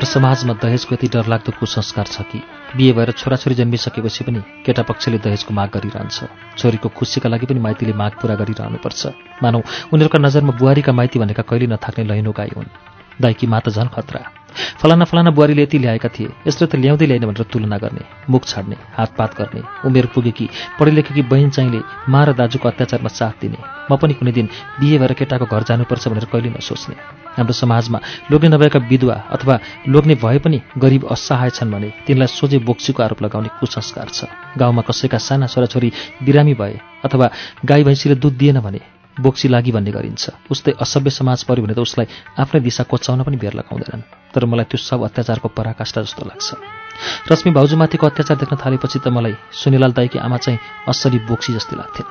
हाम्रो 0.00 0.12
समाजमा 0.12 0.52
दहेजको 0.64 0.94
यति 0.94 1.08
डरलाग्दो 1.12 1.52
कुसंस्कार 1.60 2.06
छ 2.06 2.24
कि? 2.24 2.40
बिहे 2.76 2.92
भएर 2.96 3.10
छोराछोरी 3.12 3.54
जन्मिसकेपछि 3.54 4.24
पनि 4.24 4.40
केटा 4.64 4.82
पक्षले 4.82 5.18
दहेजको 5.18 5.52
माग 5.52 5.68
गरिरहन्छ। 5.68 6.24
छोरीको 6.56 6.88
खुसीका 6.88 7.28
लागि 7.28 7.46
पनि 7.46 7.60
माइतीले 7.60 7.92
माग 7.92 8.12
पूरा 8.16 8.34
गरिरहनुपर्छ। 8.34 9.06
मानौ 9.44 9.60
उनीहरूका 9.92 10.18
नजरमा 10.18 10.52
बुहारीका 10.56 10.92
माइती 10.92 11.18
भनेका 11.18 11.42
कहिले 11.44 11.66
नथाक्ने 11.66 12.04
लैनो 12.04 12.32
गाई 12.32 12.48
हुन्। 12.56 12.72
दाइकी 13.20 13.46
माता 13.46 13.70
झन् 13.70 13.94
खतरा। 13.94 14.20
फलाना 14.80 15.04
फलाना 15.04 15.30
बुहारीले 15.30 15.62
यति 15.62 15.78
ल्याएका 15.78 16.08
थिए 16.10 16.28
यसले 16.46 16.66
त 16.66 16.74
ल्याउँदै 16.74 17.06
ल्याइन 17.06 17.24
भनेर 17.26 17.46
तुलना 17.52 17.78
गर्ने 17.78 18.02
मुख 18.30 18.44
छाड्ने 18.44 18.76
हातपात 18.98 19.30
गर्ने 19.38 19.62
उमेर 19.86 20.06
पुगेकी 20.14 20.46
पढे 20.78 20.90
लेखेकी 20.90 21.22
बहिन 21.22 21.50
चाहिँले 21.50 21.80
मा 22.10 22.20
र 22.24 22.32
दाजुको 22.34 22.68
अत्याचारमा 22.68 23.08
साथ 23.08 23.34
दिने। 23.40 23.58
म 23.86 23.96
पनि 23.96 24.14
कुनै 24.18 24.32
दिन 24.32 24.46
बिहे 24.80 24.98
भएर 24.98 25.12
केटाको 25.14 25.46
घर 25.46 25.62
जानुपर्छ 25.70 26.08
भनेर 26.08 26.26
कहिले 26.26 26.50
नसोच्ने। 26.50 26.94
हाम्रो 27.38 27.54
समाजमा 27.54 27.98
लोग्ने 28.30 28.48
नभएका 28.50 28.78
विधवा 28.90 29.16
अथवा 29.30 29.54
लोग्ने 29.86 30.14
भए 30.18 30.38
पनि 30.42 30.58
गरिब 30.78 31.06
असहाय 31.06 31.50
छन् 31.54 31.70
भने 31.70 31.88
तिनलाई 32.06 32.26
सोझै 32.26 32.58
बोक्सीको 32.58 33.02
आरोप 33.02 33.22
लगाउने 33.22 33.50
कुसंस्कार 33.60 34.08
छ। 34.10 34.26
गाउँमा 34.58 34.82
कसैका 34.82 35.18
साना 35.18 35.46
छोराछोरी 35.46 35.92
बिरामी 36.26 36.54
भए 36.58 36.74
अथवा 37.06 37.30
गाई 37.64 37.82
भैँसीले 37.86 38.14
दुध 38.18 38.34
दिएन 38.34 38.60
भने 38.60 38.80
बोक्सी 39.20 39.48
लागि 39.48 39.70
भन्ने 39.72 39.90
गरिन्छ। 39.90 40.24
उस्तै 40.50 40.72
असभ्य 40.80 41.10
समाज 41.10 41.44
पऱ्यो 41.44 41.62
भने 41.64 41.74
त 41.74 41.80
उसलाई 41.80 42.06
आफ्नै 42.40 42.60
दिशा 42.60 42.82
कोच्याउन 42.90 43.22
पनि 43.22 43.36
बेर 43.36 43.54
लगाउँदैनन्। 43.60 44.34
तर 44.34 44.44
मलाई 44.44 44.66
त्यो 44.70 44.78
सब 44.80 45.00
अत्याचारको 45.08 45.48
पराकाष्ठा 45.52 46.00
जस्तो 46.02 46.22
लाग्छ। 46.24 46.48
रश्मि 47.30 47.50
भाउजूमाथिको 47.52 48.06
अत्याचार 48.06 48.36
देख्न 48.42 48.56
थालेपछि 48.56 48.98
त 49.04 49.08
मलाई 49.08 49.34
सुनिलाल 49.52 49.92
दाईकी 49.92 50.18
आमा 50.18 50.36
चाहिँ 50.36 50.58
असली 50.88 51.18
बोक्सी 51.28 51.52
जस्तै 51.56 51.76
लाग्थिन् 51.76 52.08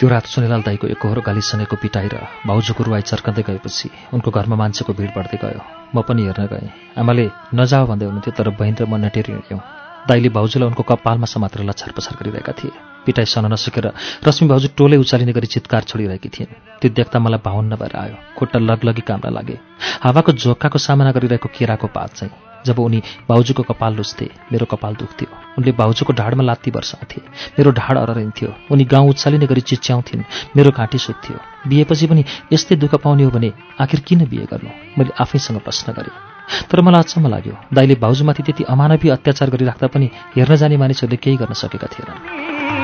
त्यो 0.00 0.08
रात 0.08 0.26
सुनिलाल 0.32 0.62
दाईको 0.64 0.86
एकहोरो 0.96 1.20
गालीसँगैको 1.20 1.76
पिटाइ 1.76 2.08
र 2.08 2.24
भाउजूको 2.48 2.84
रुवाई 2.88 3.04
चर्कँदै 3.04 3.42
गएपछि 3.44 3.88
उनको 4.16 4.30
घरमा 4.32 4.56
मान्छेको 4.56 4.92
भिड 4.96 5.12
बढ्दै 5.12 5.36
गयो। 5.36 5.60
म 5.92 6.00
पनि 6.08 6.24
हेर्न 6.24 6.48
गएँ। 6.48 6.72
आमाले 6.96 7.24
नजाऊ 7.52 7.84
भन्दै 7.84 8.08
हुनुहुन्थ्यो 8.08 8.32
तर 8.32 8.48
बहिन 8.56 8.74
र 8.80 8.88
म 8.88 8.96
नटेरी 8.96 9.28
हिँड्यौँ 9.28 9.60
दाईले 10.08 10.28
भाउजूलाई 10.32 10.68
उनको 10.72 10.82
कपालमा 10.88 11.28
समातेर 11.28 11.68
लछार 11.68 11.92
पछार 11.92 12.16
गरिरहेका 12.16 12.52
थिए। 12.56 12.72
पिटाइ 13.04 13.28
सहन 13.28 13.52
नसकेर 13.52 13.92
रश्मि 14.24 14.48
भाउजू 14.48 14.68
टोलै 14.72 14.96
उचालिने 15.04 15.36
गरी 15.36 15.48
चित्कार 15.52 15.82
छोडिरहेकी 15.84 16.28
थिइन्। 16.32 16.80
त्यो 16.80 16.88
देख्दा 16.96 17.20
मलाई 17.20 17.44
भावन्न 17.44 17.76
भएर 17.76 17.92
आयो। 18.00 18.16
खुट्टा 18.40 18.56
लगलगी 18.56 19.04
काम्न 19.04 19.28
लागे। 19.36 19.56
हावाको 20.00 20.32
झोक्काको 20.32 20.78
सामना 20.80 21.12
गरिरहेको 21.12 21.48
केराको 21.52 21.86
पात 21.92 22.10
चाहिँ। 22.16 22.49
जब 22.66 22.78
उनी 22.78 23.02
भाउजूको 23.28 23.62
कपाल 23.62 23.94
लुच्थे 23.94 24.28
मेरो 24.52 24.66
कपाल 24.66 24.94
दुख्थ्यो। 24.94 25.28
उनले 25.58 25.72
भाउजूको 25.72 26.12
ढाडमा 26.12 26.42
लात्ती 26.42 26.70
वर्षाउँथे 26.70 27.20
मेरो 27.58 27.70
ढाड 27.70 27.98
अररिन्थ्यो। 27.98 28.48
उनी 28.70 28.84
गाउँ 28.84 29.08
उचालिने 29.08 29.46
गरी 29.46 29.60
चिच्याउँथिन्। 29.60 30.22
मेरो 30.56 30.70
घाँटी 30.70 30.98
सुत्थ्यो। 30.98 31.36
बिहेपछि 31.68 32.06
पनि 32.06 32.24
यस्तै 32.52 32.76
दुःख 32.76 32.94
पाउने 32.94 33.24
हो 33.24 33.30
भने 33.30 33.52
आखिर 33.80 34.00
किन 34.00 34.26
बिहे 34.26 34.46
गर्नु? 34.46 34.70
मैले 34.98 35.12
आफैसँग 35.20 35.60
प्रश्न 35.60 35.92
गरेँ। 35.92 36.14
तर 36.70 36.80
मलाई 36.80 37.02
अचम्म 37.02 37.28
लाग्यो। 37.28 37.54
दाइले 37.74 37.94
भाउजूमाथि 37.94 38.42
त्यति 38.42 38.64
अमानवीय 38.64 39.12
अत्याचार 39.12 39.50
गरिराख्दा 39.50 39.86
पनि 39.86 40.10
हेर्न 40.36 40.56
जाने 40.56 40.76
मानिसहरूले 40.76 41.16
केही 41.16 41.36
गर्न 41.36 41.52
सकेका 41.54 41.86
थिएनन्। 41.86 42.79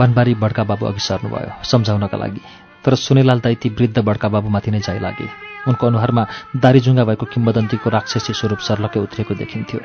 बनबारी 0.00 0.34
बड्का 0.42 0.64
बाबु 0.64 0.86
अघि 0.86 1.00
सर्नुभयो 1.00 1.52
सम्झाउनका 1.64 2.16
लागि। 2.16 2.40
तर 2.84 2.94
सुनेलाल 2.96 3.40
दाई 3.40 3.54
ती 3.54 3.68
वृद्ध 3.68 3.98
बड्का 3.98 4.28
बाबुमाथि 4.28 4.70
नै 4.70 4.80
जाइ 4.80 4.98
लागे। 4.98 5.28
उनको 5.68 5.86
अनुहारमा 5.86 6.26
दारीजुङ्गा 6.56 7.04
भएको 7.04 7.26
किम्बदन्तीको 7.26 7.90
राक्षसी 7.90 8.32
स्वरूप 8.32 8.58
सर्लकै 8.58 9.00
उत्रेको 9.00 9.34
देखिन्थ्यो। 9.34 9.80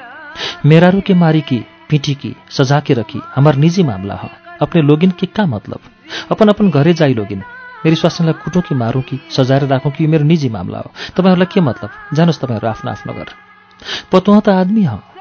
मेरारू 0.65 1.01
के 1.01 1.13
मारी 1.13 1.41
की 1.41 1.60
पिटी 1.89 2.13
की 2.15 2.36
सजा 2.49 2.80
के 2.80 2.93
रखी 2.93 3.19
हमार 3.36 3.56
निजी 3.56 3.84
मामला 3.84 4.15
ह। 4.15 4.30
अपने 4.62 4.82
लोगिन 4.82 5.12
के 5.12 5.28
का 5.28 5.45
मतलब? 5.45 5.80
अपन 6.32 6.47
अपन 6.47 6.69
घरे 6.71 6.93
जाइ 6.93 7.13
लोगिन। 7.13 7.43
मेरी 7.86 7.95
स्वास्नीलाई 7.95 8.34
कुटौँ 8.43 8.62
कि 8.62 8.75
मारौँ 8.75 9.01
कि 9.01 9.19
सजाएर 9.30 9.65
राखौँ 9.67 9.91
कि 9.91 10.04
यो 10.04 10.10
मेरो 10.10 10.23
निजी 10.23 10.49
मामला 10.49 10.80
हो? 10.80 10.91
तपाईँहरूलाई 11.15 11.51
के 11.54 11.62
मतलब? 11.62 11.89
जानुहोस् 12.13 12.41
तपाईँहरू 12.41 12.67
आफ्नो 12.67 12.91
आफ्नो 12.91 13.13
घर 13.13 13.30
पतुहा 14.12 14.39
त 14.39 14.49
आदमी 14.49 14.84
ह। 14.84 15.14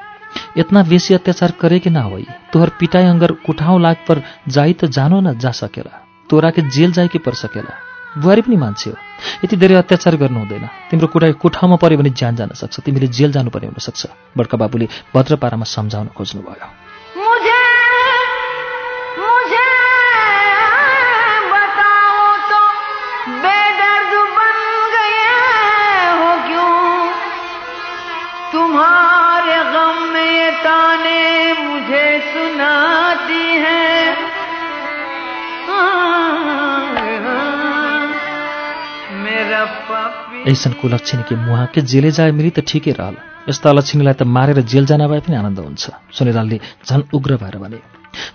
इतना 0.57 0.83
बेसी 0.83 1.13
अत्याचार 1.13 1.51
करे 1.51 1.79
कि 1.79 1.89
ना 1.89 2.01
होई 2.01 2.25
तोहर 2.53 2.69
पिटाई 2.69 3.03
अंगर 3.03 3.31
कुठाऊ 3.31 3.77
लाग 3.79 3.95
पर 4.07 4.21
जाई 4.47 4.73
त 4.73 4.85
जानो 4.85 5.19
न 5.21 5.37
जा 5.39 5.51
सकेला। 5.51 6.07
तोरा 6.29 6.49
के 6.49 6.61
जेल 6.61 6.91
जाए 6.91 7.07
कि 7.07 7.17
पर 7.17 7.33
सकेला। 7.33 7.73
बुहारी 8.21 8.41
पनि 8.41 8.55
मान्छे 8.55 8.89
हो। 8.89 8.95
यति 9.43 9.57
धेरै 9.57 9.75
अत्याचार 9.75 10.15
गर्नु 10.15 10.39
हुँदैन। 10.39 10.69
तिम्रो 10.91 11.07
कुटाई 11.07 11.31
कुठाउमा 11.33 11.75
पऱ्यो 11.75 11.97
भने 11.97 12.09
ज्यान 12.09 12.35
जान 12.35 12.49
सक्छ। 12.49 12.79
तिमीले 12.79 13.07
जेल 13.07 13.31
जानुपर्ने 13.31 13.67
हुनसक्छ 13.67 14.07
बड्का 14.37 14.57
बाबुले 14.57 14.87
भद्र 15.15 15.35
पारामा 15.35 15.63
सम्झाउन 15.63 16.07
खोज्नुभयो। 16.07 16.84
ऐसन 40.47 40.71
कुलक्षणी 40.81 41.23
कि 41.29 41.35
मुहा 41.35 41.65
के 41.73 41.81
जेले 41.81 42.11
जाए 42.11 42.31
मिली 42.31 42.49
त 42.53 42.61
ठिकै 42.61 42.91
रहल। 42.93 43.15
यस्ता 43.49 43.69
अलक्षिणीलाई 43.69 44.13
त 44.13 44.23
मारेर 44.29 44.61
जेल 44.61 44.85
जान 44.85 45.01
भए 45.09 45.19
पनि 45.25 45.35
आनन्द 45.41 45.59
हुन्छ। 45.59 45.83
सुनिलालले 46.13 46.57
झन् 46.85 47.09
उग्र 47.17 47.37
भएर 47.41 47.57
भने 47.57 47.79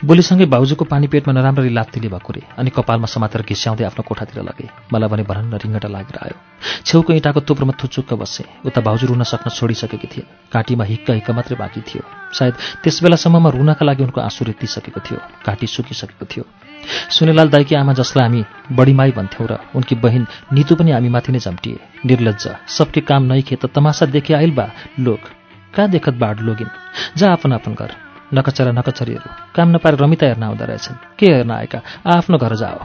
बोलीसँगै 0.05 0.45
भाउजूको 0.45 0.85
पानी 0.85 1.07
पेटमा 1.07 1.33
नराम्ररी 1.33 1.71
लात्तीले 1.73 2.09
भकुरे 2.13 2.43
अनि 2.59 2.71
कपालमा 2.77 3.07
समातेर 3.07 3.43
घिस्याउँदै 3.49 3.85
आफ्नो 3.85 4.03
कोठातिर 4.05 4.43
लगे। 4.43 4.67
मलाई 4.93 5.09
भने 5.09 5.23
भरन्न 5.25 5.55
रिङ्गटा 5.57 5.89
लागेर 5.89 6.19
आयो। 6.21 6.37
छेउको 6.85 7.13
इँटाको 7.17 7.41
थुप्रोमा 7.49 7.73
थुचुक्क 7.81 8.13
बसे। 8.21 8.45
उता 8.67 8.81
भाउजू 8.85 9.07
रुन 9.07 9.23
सक्न 9.25 9.49
छोडिसकेकी 9.49 10.09
थिए। 10.13 10.25
घाँटीमा 10.53 10.85
हिक्क 10.85 11.11
हिक्क 11.11 11.31
मात्रै 11.31 11.57
बाँकी 11.57 11.81
थियो। 11.81 12.03
सायद 12.37 12.55
त्यस 12.85 12.97
बेलासम्ममा 13.03 13.51
रुनका 13.57 13.85
लागि 13.87 14.03
उनको 14.05 14.21
आँसु 14.21 14.45
रेतिसकेको 14.45 15.01
थियो। 15.01 15.19
घाँटी 15.49 15.67
सुकिसकेको 15.67 16.27
थियो। 16.29 16.45
सुनेलाल 17.17 17.49
दाईकी 17.49 17.75
आमा 17.75 17.93
जसलाई 17.93 18.27
हामी 18.27 18.43
बढीमाई 18.77 19.11
भन्थ्यौँ 19.17 19.49
र 19.51 19.59
उनकी 19.77 19.95
बहिन 20.05 20.27
नितु 20.53 20.75
पनि 20.77 20.91
हामी 20.91 21.09
माथि 21.09 21.33
नै 21.33 21.39
झम्टिए। 21.39 21.79
निर्लज्ज 22.07 22.45
सबके 22.77 23.01
काम 23.01 23.23
नै 23.33 23.41
खे 23.43 23.57
त 23.57 23.67
तमासा 23.75 24.07
देखे 24.07 24.35
आइल 24.35 24.51
बा 24.51 24.67
लोक। 25.01 25.23
कहाँ 25.75 25.89
देखत 25.91 26.15
बाड 26.23 26.41
लोगिन? 26.41 26.71
जा 27.17 27.33
अपन 27.33 27.51
अपन 27.53 27.75
घर। 27.75 27.91
नकचरा 28.35 28.73
नकचरीहरू 28.73 29.29
काम 29.55 29.69
नपाएर 29.75 29.95
रमिता 30.03 30.27
हेर्न 30.27 30.43
आउँदो 30.43 30.65
रहेछन्। 30.65 30.97
के 31.19 31.27
हेर्न 31.27 31.51
आएका? 31.51 31.81
आफ्नो 32.07 32.39
घर 32.39 32.55
जाओ। 32.55 32.79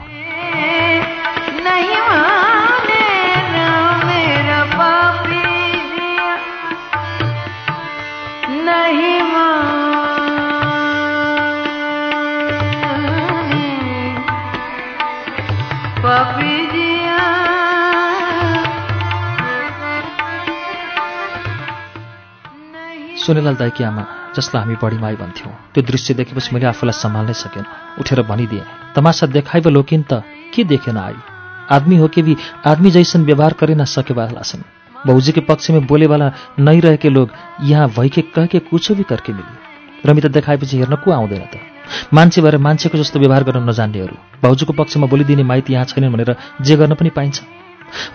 सोनेलाल 23.26 23.56
दाईकी 23.56 23.84
आमा 23.84 24.04
जसलाई 24.36 24.64
हामी 24.64 24.76
बढी 24.82 24.98
माई 24.98 25.16
भन्थ्यौँ। 25.16 25.54
त्यो 25.74 25.84
दृश्य 25.84 26.14
देखेपछि 26.14 26.56
मैले 26.56 26.66
आफूलाई 26.66 26.94
सम्हाल्नै 26.94 27.34
सकेन। 27.34 27.66
उठेर 28.00 28.22
भनिदिएँ 28.22 28.66
तमासा 28.96 29.28
देखाइब 29.28 29.68
लोकिन 29.68 30.06
त 30.12 30.24
के 30.54 30.64
देखेन 30.64 30.98
आई? 30.98 31.16
आदमी 31.72 31.98
हो 31.98 32.08
कि 32.08 32.22
भी 32.22 32.36
आदमी 32.66 32.92
जैसन 32.92 33.26
व्यवहार 33.26 33.54
करे 33.54 33.76
न 33.76 33.86
सके 33.86 34.14
वाला 34.14 34.42
छन्। 34.42 34.64
बहूजी 35.08 35.32
के 35.32 35.42
पक्ष 35.42 35.70
में 35.70 35.86
बोले 35.88 36.06
वाला 36.06 36.32
नहीं 36.60 36.82
रहेके 36.82 37.10
लोग 37.10 37.30
यहाँ 37.64 37.90
भइके 37.90 38.22
कहके 38.22 38.60
कुछो 38.60 38.96
भी 38.96 39.04
करके 39.04 39.34
मिली। 39.34 40.10
रमिता 40.10 40.28
देखाएपछि 40.28 40.78
हेर्न 40.78 40.96
को 40.96 41.12
आउँदैन 41.12 41.42
त? 41.42 41.58
मान्छे 42.14 42.42
भएर 42.42 42.58
मान्छेको 42.58 42.98
जस्तो 42.98 43.20
व्यवहार 43.20 43.44
गर्न 43.44 43.70
नजान्नेहरू। 43.70 44.16
भाउजूको 44.44 44.74
पक्षमा 44.74 45.08
बोलिदिने 45.08 45.44
माइती 45.44 45.74
यहाँ 45.74 45.86
छैनन् 45.86 46.14
भनेर 46.14 46.36
जे 46.62 46.76
गर्न 46.76 46.94
पनि 46.96 47.10
पाइन्छ। 47.10 47.42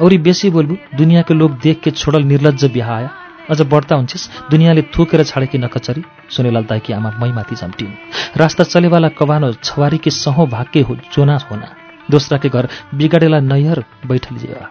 औरी 0.00 0.18
बेसी 0.18 0.50
बोल्बु 0.50 0.76
दुनियाँको 0.96 1.34
लोक 1.34 1.50
देख 1.62 1.80
के 1.80 1.90
छोडल 1.90 2.22
निर्लज 2.22 2.64
बिहा 2.64 2.96
आया। 2.96 3.10
अझ 3.50 3.60
बढ्ता 3.62 3.94
हुन्छस्। 3.94 4.28
दुनियाँले 4.50 4.82
थुकेर 4.94 5.24
छाडेकी 5.24 5.58
नकचरी 5.58 6.02
सुनेलाल 6.30 6.64
दाईकी 6.64 6.92
आमा 6.92 7.10
मैमाथि 7.20 7.54
झम्टिन्। 7.56 7.92
रास्ता 8.36 8.64
चलेवाला 8.64 9.08
कवानो 9.08 9.52
छवारीकी 9.52 10.10
सहो 10.10 10.46
भाग्य 10.46 10.80
हो 10.80 10.94
जोना 11.14 11.38
होना। 11.50 11.68
दोस्राके 12.10 12.48
घर 12.48 12.68
बिगाडेला 12.94 13.40
नैहर 13.40 13.84
बैठली 14.06 14.38
जेवा 14.38 14.66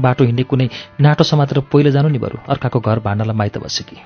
बाटो 0.00 0.24
हिँड्ने 0.24 0.42
कुनै 0.42 0.68
नाटो 1.00 1.24
समातेर 1.24 1.60
पहिलो 1.72 1.90
जानु 1.90 2.08
नि 2.08 2.18
बरु। 2.18 2.38
अर्काको 2.48 2.80
घर 2.80 2.98
भाँड्नलाई 2.98 3.36
माइत 3.36 3.58
बसेकी। 3.58 3.96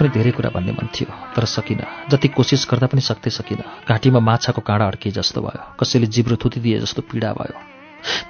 पनि 0.00 0.08
धेरै 0.16 0.30
कुरा 0.32 0.50
भन्ने 0.56 0.72
मन 0.72 0.88
थियो 0.96 1.12
तर 1.36 1.44
सकिनँ। 1.44 2.08
जति 2.08 2.28
कोसिस 2.32 2.66
गर्दा 2.70 2.86
पनि 2.88 3.00
सक्दै 3.04 3.30
सकिनँ। 3.30 3.64
घाँटीमा 3.84 4.20
माछाको 4.24 4.60
काँडा 4.64 4.86
अड्किए 4.88 5.12
जस्तो 5.12 5.40
भयो। 5.44 5.76
कसैले 5.76 6.06
जिब्रो 6.08 6.36
थुतिदिए 6.40 6.80
जस्तो 6.80 7.02
पीडा 7.04 7.32
भयो। 7.36 7.56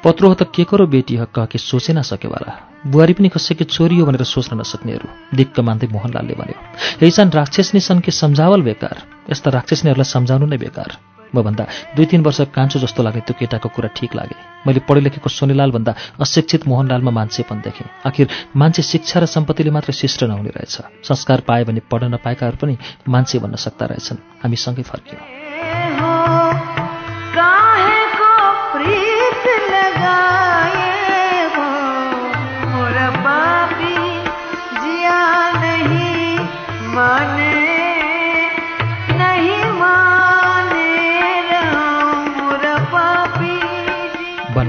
पत्रो 0.03 0.29
हो 0.29 0.35
त 0.35 0.51
के 0.51 0.65
करो 0.67 0.87
बेटी 0.91 1.17
ह 1.17 1.25
कह 1.31 1.47
के 1.47 1.59
सोचे 1.59 1.93
न 1.95 2.03
सकेवाला 2.03 2.91
बुहारी 2.91 3.13
पनि 3.15 3.29
कसैकी 3.31 3.65
छोरी 3.71 3.99
हो 3.99 4.07
भनेर 4.07 4.27
सोच्न 4.27 4.59
नसक्नेहरू। 4.59 5.07
दिक्क 5.39 5.61
मान्दै 5.63 5.87
मोहनलालले 5.95 6.35
भन्यो 6.35 6.59
हैसान 7.07 7.31
राक्षसनी 7.31 7.81
छन् 7.81 8.03
कि 8.03 8.11
सम्झावल 8.11 8.63
बेकार? 8.67 8.97
यस्ता 9.31 9.51
राक्षसनीहरूलाई 9.51 10.11
सम्झाउनु 10.11 10.47
नै 10.51 10.59
बेकार। 10.59 10.91
मभन्दा 11.35 11.65
दुई 11.97 12.07
तिन 12.07 12.23
वर्ष 12.23 12.41
कान्छो 12.55 12.79
जस्तो 12.79 13.03
लाग्ने 13.03 13.21
त्यो 13.21 13.35
केटाको 13.39 13.69
कुरा 13.69 13.89
ठिक 13.97 14.15
लागे। 14.15 14.37
मैले 14.67 14.81
पढे 14.89 15.01
लेखेको 15.01 15.29
सोनीलालभन्दा 15.31 15.95
अशिक्षित 16.21 16.67
मोहनलालमा 16.69 17.11
मान्छेपन 17.11 17.61
देखेँ। 17.61 17.89
आखिर 18.07 18.29
मान्छे 18.57 18.83
शिक्षा 18.83 19.21
र 19.21 19.27
सम्पत्तिले 19.27 19.71
मात्र 19.71 19.93
शिष्ट 19.93 20.25
नहुने 20.25 20.51
रहेछ। 20.51 21.07
संस्कार 21.09 21.41
पाए 21.41 21.65
भने 21.65 21.81
पढ्न 21.91 22.15
नपाएकाहरू 22.15 22.57
पनि 22.57 22.77
मान्छे 23.09 23.39
भन्न 23.39 23.57
सक्दा 23.57 23.87
रहेछन्। 23.87 24.19
हामी 24.43 24.57
सँगै 24.57 24.83
फर्क्यौँ। 24.83 25.80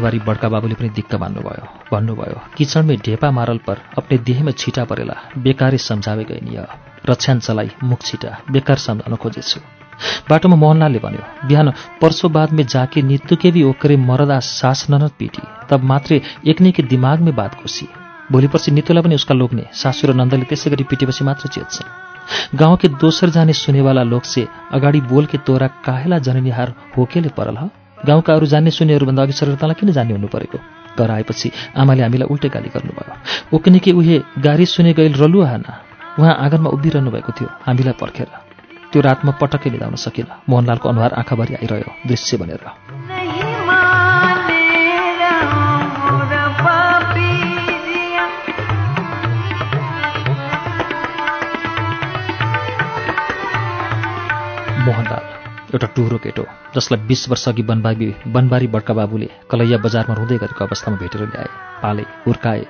बनवारी 0.02 0.20
बड्का 0.26 0.49
बाबुले 0.49 0.76
पनि 0.76 0.89
दिक्क 0.97 1.14
मान्नुभयो। 1.22 1.66
भन्नुभयो 1.93 2.38
किचनमै 2.58 2.95
ढेपा 3.06 3.30
मारल 3.38 3.58
पर 3.68 3.78
अपने 3.99 4.18
देहमा 4.28 4.52
छिटा 4.58 4.84
परेला 4.89 5.16
बेकारै 5.38 5.78
सम्झावे 5.78 6.24
गइनी 6.26 6.56
ह। 6.58 6.66
रक्षान 7.06 7.38
चलाई 7.45 7.70
मुख 7.84 8.02
छिटा 8.02 8.32
बेकार 8.49 8.78
सम्झाउन 8.82 9.16
खोजेछु 9.22 9.60
बाटोमा 10.30 10.56
मोहनलालले 10.58 10.99
भन्यो 11.06 11.24
बिहान 11.47 11.68
परसों 12.02 12.32
बाद 12.34 12.49
में 12.58 12.66
जाके 12.66 13.02
नीतू 13.02 13.36
के 13.38 13.52
भी 13.54 13.62
ओकरे 13.64 13.95
मरदा 14.10 14.39
सास 14.41 14.80
ननद 14.89 15.14
पीटी 15.20 15.43
तब 15.70 15.84
मात्रै 15.91 16.22
एकने 16.49 16.72
के 16.74 16.84
दिमाग 16.84 17.20
में 17.22 17.36
बात 17.36 17.62
घुसी 17.62 17.88
भोलि 18.32 18.47
पर्सि 18.54 18.72
नीतूलाई 18.72 19.04
पनि 19.04 19.16
उसका 19.16 19.36
लोग्ने 19.36 19.66
सासु 19.74 20.08
र 20.08 20.14
नन्दले 20.18 20.45
त्यसै 20.49 20.70
गरी 20.74 20.84
पिटेपछि 20.89 21.24
मात्र 21.24 21.49
चेत्छन्। 21.54 22.58
गाउँ 22.58 22.78
के 22.82 22.88
दोसर 23.04 23.30
जाने 23.30 23.54
सुनेवाला 23.54 24.04
लोक 24.04 24.24
से 24.26 24.47
अगाडि 24.74 25.02
बोल 25.12 25.26
के 25.26 25.38
तोरा 25.45 25.68
काहेला 25.86 26.18
जननिहार 26.26 26.74
होकेले 26.97 27.30
परल 27.38 27.58
ह? 27.58 27.70
गाउँका 28.06 28.34
अरू 28.34 28.45
जान्ने 28.45 28.72
सुनेहरूभन्दा 28.72 29.24
अघि 29.24 29.34
सरेर 29.34 29.56
तँलाई 29.56 29.76
किन 29.80 29.91
जान्ने 29.91 30.14
हुनु 30.14 30.28
परेको 30.28 30.58
घर 30.99 31.12
आएपछि 31.12 31.52
आमाले 31.78 32.04
हामीलाई 32.04 32.28
उल्टै 32.28 32.49
गाली 32.49 32.70
गर्नुभयो। 32.70 33.14
उक्ने 33.58 33.80
कि 33.80 33.91
उहे 33.91 34.22
गाडी 34.39 34.66
सुने 34.66 34.93
गइल 34.93 35.14
रलुवा 35.14 35.49
हाना। 35.49 35.72
उहाँ 36.20 36.36
आँगनमा 36.36 36.70
उभिरहनु 36.70 37.12
भएको 37.12 37.32
थियो। 37.32 37.49
हामीलाई 37.66 37.93
पर्खेर। 38.02 38.28
त्यो 38.91 39.02
रातमा 39.02 39.32
पटक्कै 39.32 39.70
निधाउन 39.70 39.95
सकिनँ। 39.95 40.41
मोहनलालको 40.49 40.89
अनुहार 40.89 41.14
आँखाभरि 41.14 41.54
आइरह्यो 41.56 41.91
दृश्य 42.08 42.38
भनेर 42.38 42.64
मोहनलाल। 54.86 55.30
एउटा 55.74 55.88
टुरो 55.95 56.17
केटो 56.17 56.43
जसलाई 56.76 56.99
बिस 57.07 57.30
वर्ष 57.30 57.47
अघि 57.49 57.63
बनबारी 57.63 58.07
बनबारी 58.28 58.67
बड्का 58.67 58.93
बाबुले 58.93 59.30
कलैया 59.49 59.78
बजारमा 59.78 60.13
रुँदै 60.15 60.38
गरेको 60.38 60.65
अवस्थामा 60.65 60.97
भेटेर 60.97 61.22
ल्याए 61.24 61.49
पाले 61.82 62.03
हुर्काए। 62.28 62.65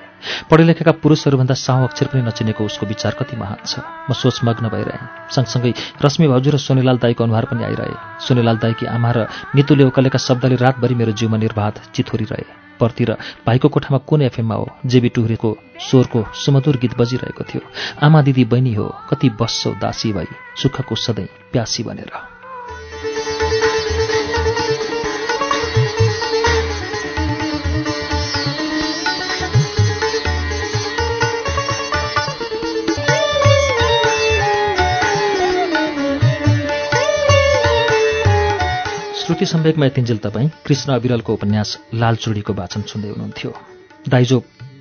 पढे 0.50 0.64
लेखेका 0.64 0.92
पुरुषहरूभन्दा 1.02 1.54
साउ 1.56 1.84
अक्षर 1.84 2.06
पनि 2.06 2.22
नचिनेको 2.22 2.64
उसको 2.64 2.86
विचार 2.86 3.12
कति 3.18 3.36
महान 3.36 3.58
छ। 3.66 3.82
म 4.06 4.14
सोचमग्न 4.14 4.68
भइरहेँ। 4.70 5.28
सँगसँगै 5.34 5.72
रश्मि 5.98 6.26
भाउजू 6.28 6.50
र 6.50 6.56
सोनेलाल 6.58 6.98
दाईको 7.02 7.24
अनुहार 7.24 7.44
पनि 7.50 7.64
आइरहे। 7.64 8.22
सोनेलाल 8.22 8.56
दाईकी 8.62 8.86
आमा 8.86 9.10
र 9.10 9.26
नितुले 9.54 9.84
उकलेका 9.84 10.18
शब्दले 10.18 10.56
रातभरि 10.62 10.94
मेरो 10.94 11.12
जिउमा 11.12 11.36
निर्वाध 11.42 11.74
चिथोरिरहे। 11.94 12.44
पर्तिर 12.80 13.10
भाइको 13.46 13.68
कोठामा 13.68 13.98
कुन 14.06 14.22
एफएममा 14.22 14.54
हो 14.54 14.66
जेबी 14.86 15.08
टुह्रेको 15.08 15.50
स्वरको 15.90 16.20
सुमधुर 16.34 16.76
गीत 16.78 16.94
बजिरहेको 16.98 17.44
थियो। 17.44 17.62
आमा 17.98 18.22
दिदी 18.22 18.44
बहिनी 18.46 18.74
हो 18.74 18.86
कति 19.10 19.28
बस्छौ 19.40 19.70
दासी 19.82 20.12
भई 20.12 20.30
सुखको 20.62 20.94
सधैँ 20.96 21.26
प्यासी 21.52 21.82
भनेर 21.82 22.31
श्रुति 39.32 39.46
सम्वेकमा 39.46 39.86
यतिन्जेल 39.86 40.18
तपाईँ। 40.18 40.48
कृष्ण 40.66 40.92
अविरलको 40.92 41.32
उपन्यास 41.32 41.68
लालचुडीको 41.94 42.52
वाचन 42.52 42.82
सुन्दै 42.84 43.08
हुनुहुन्थ्यो। 43.08 43.50
दाइजो 44.08 44.38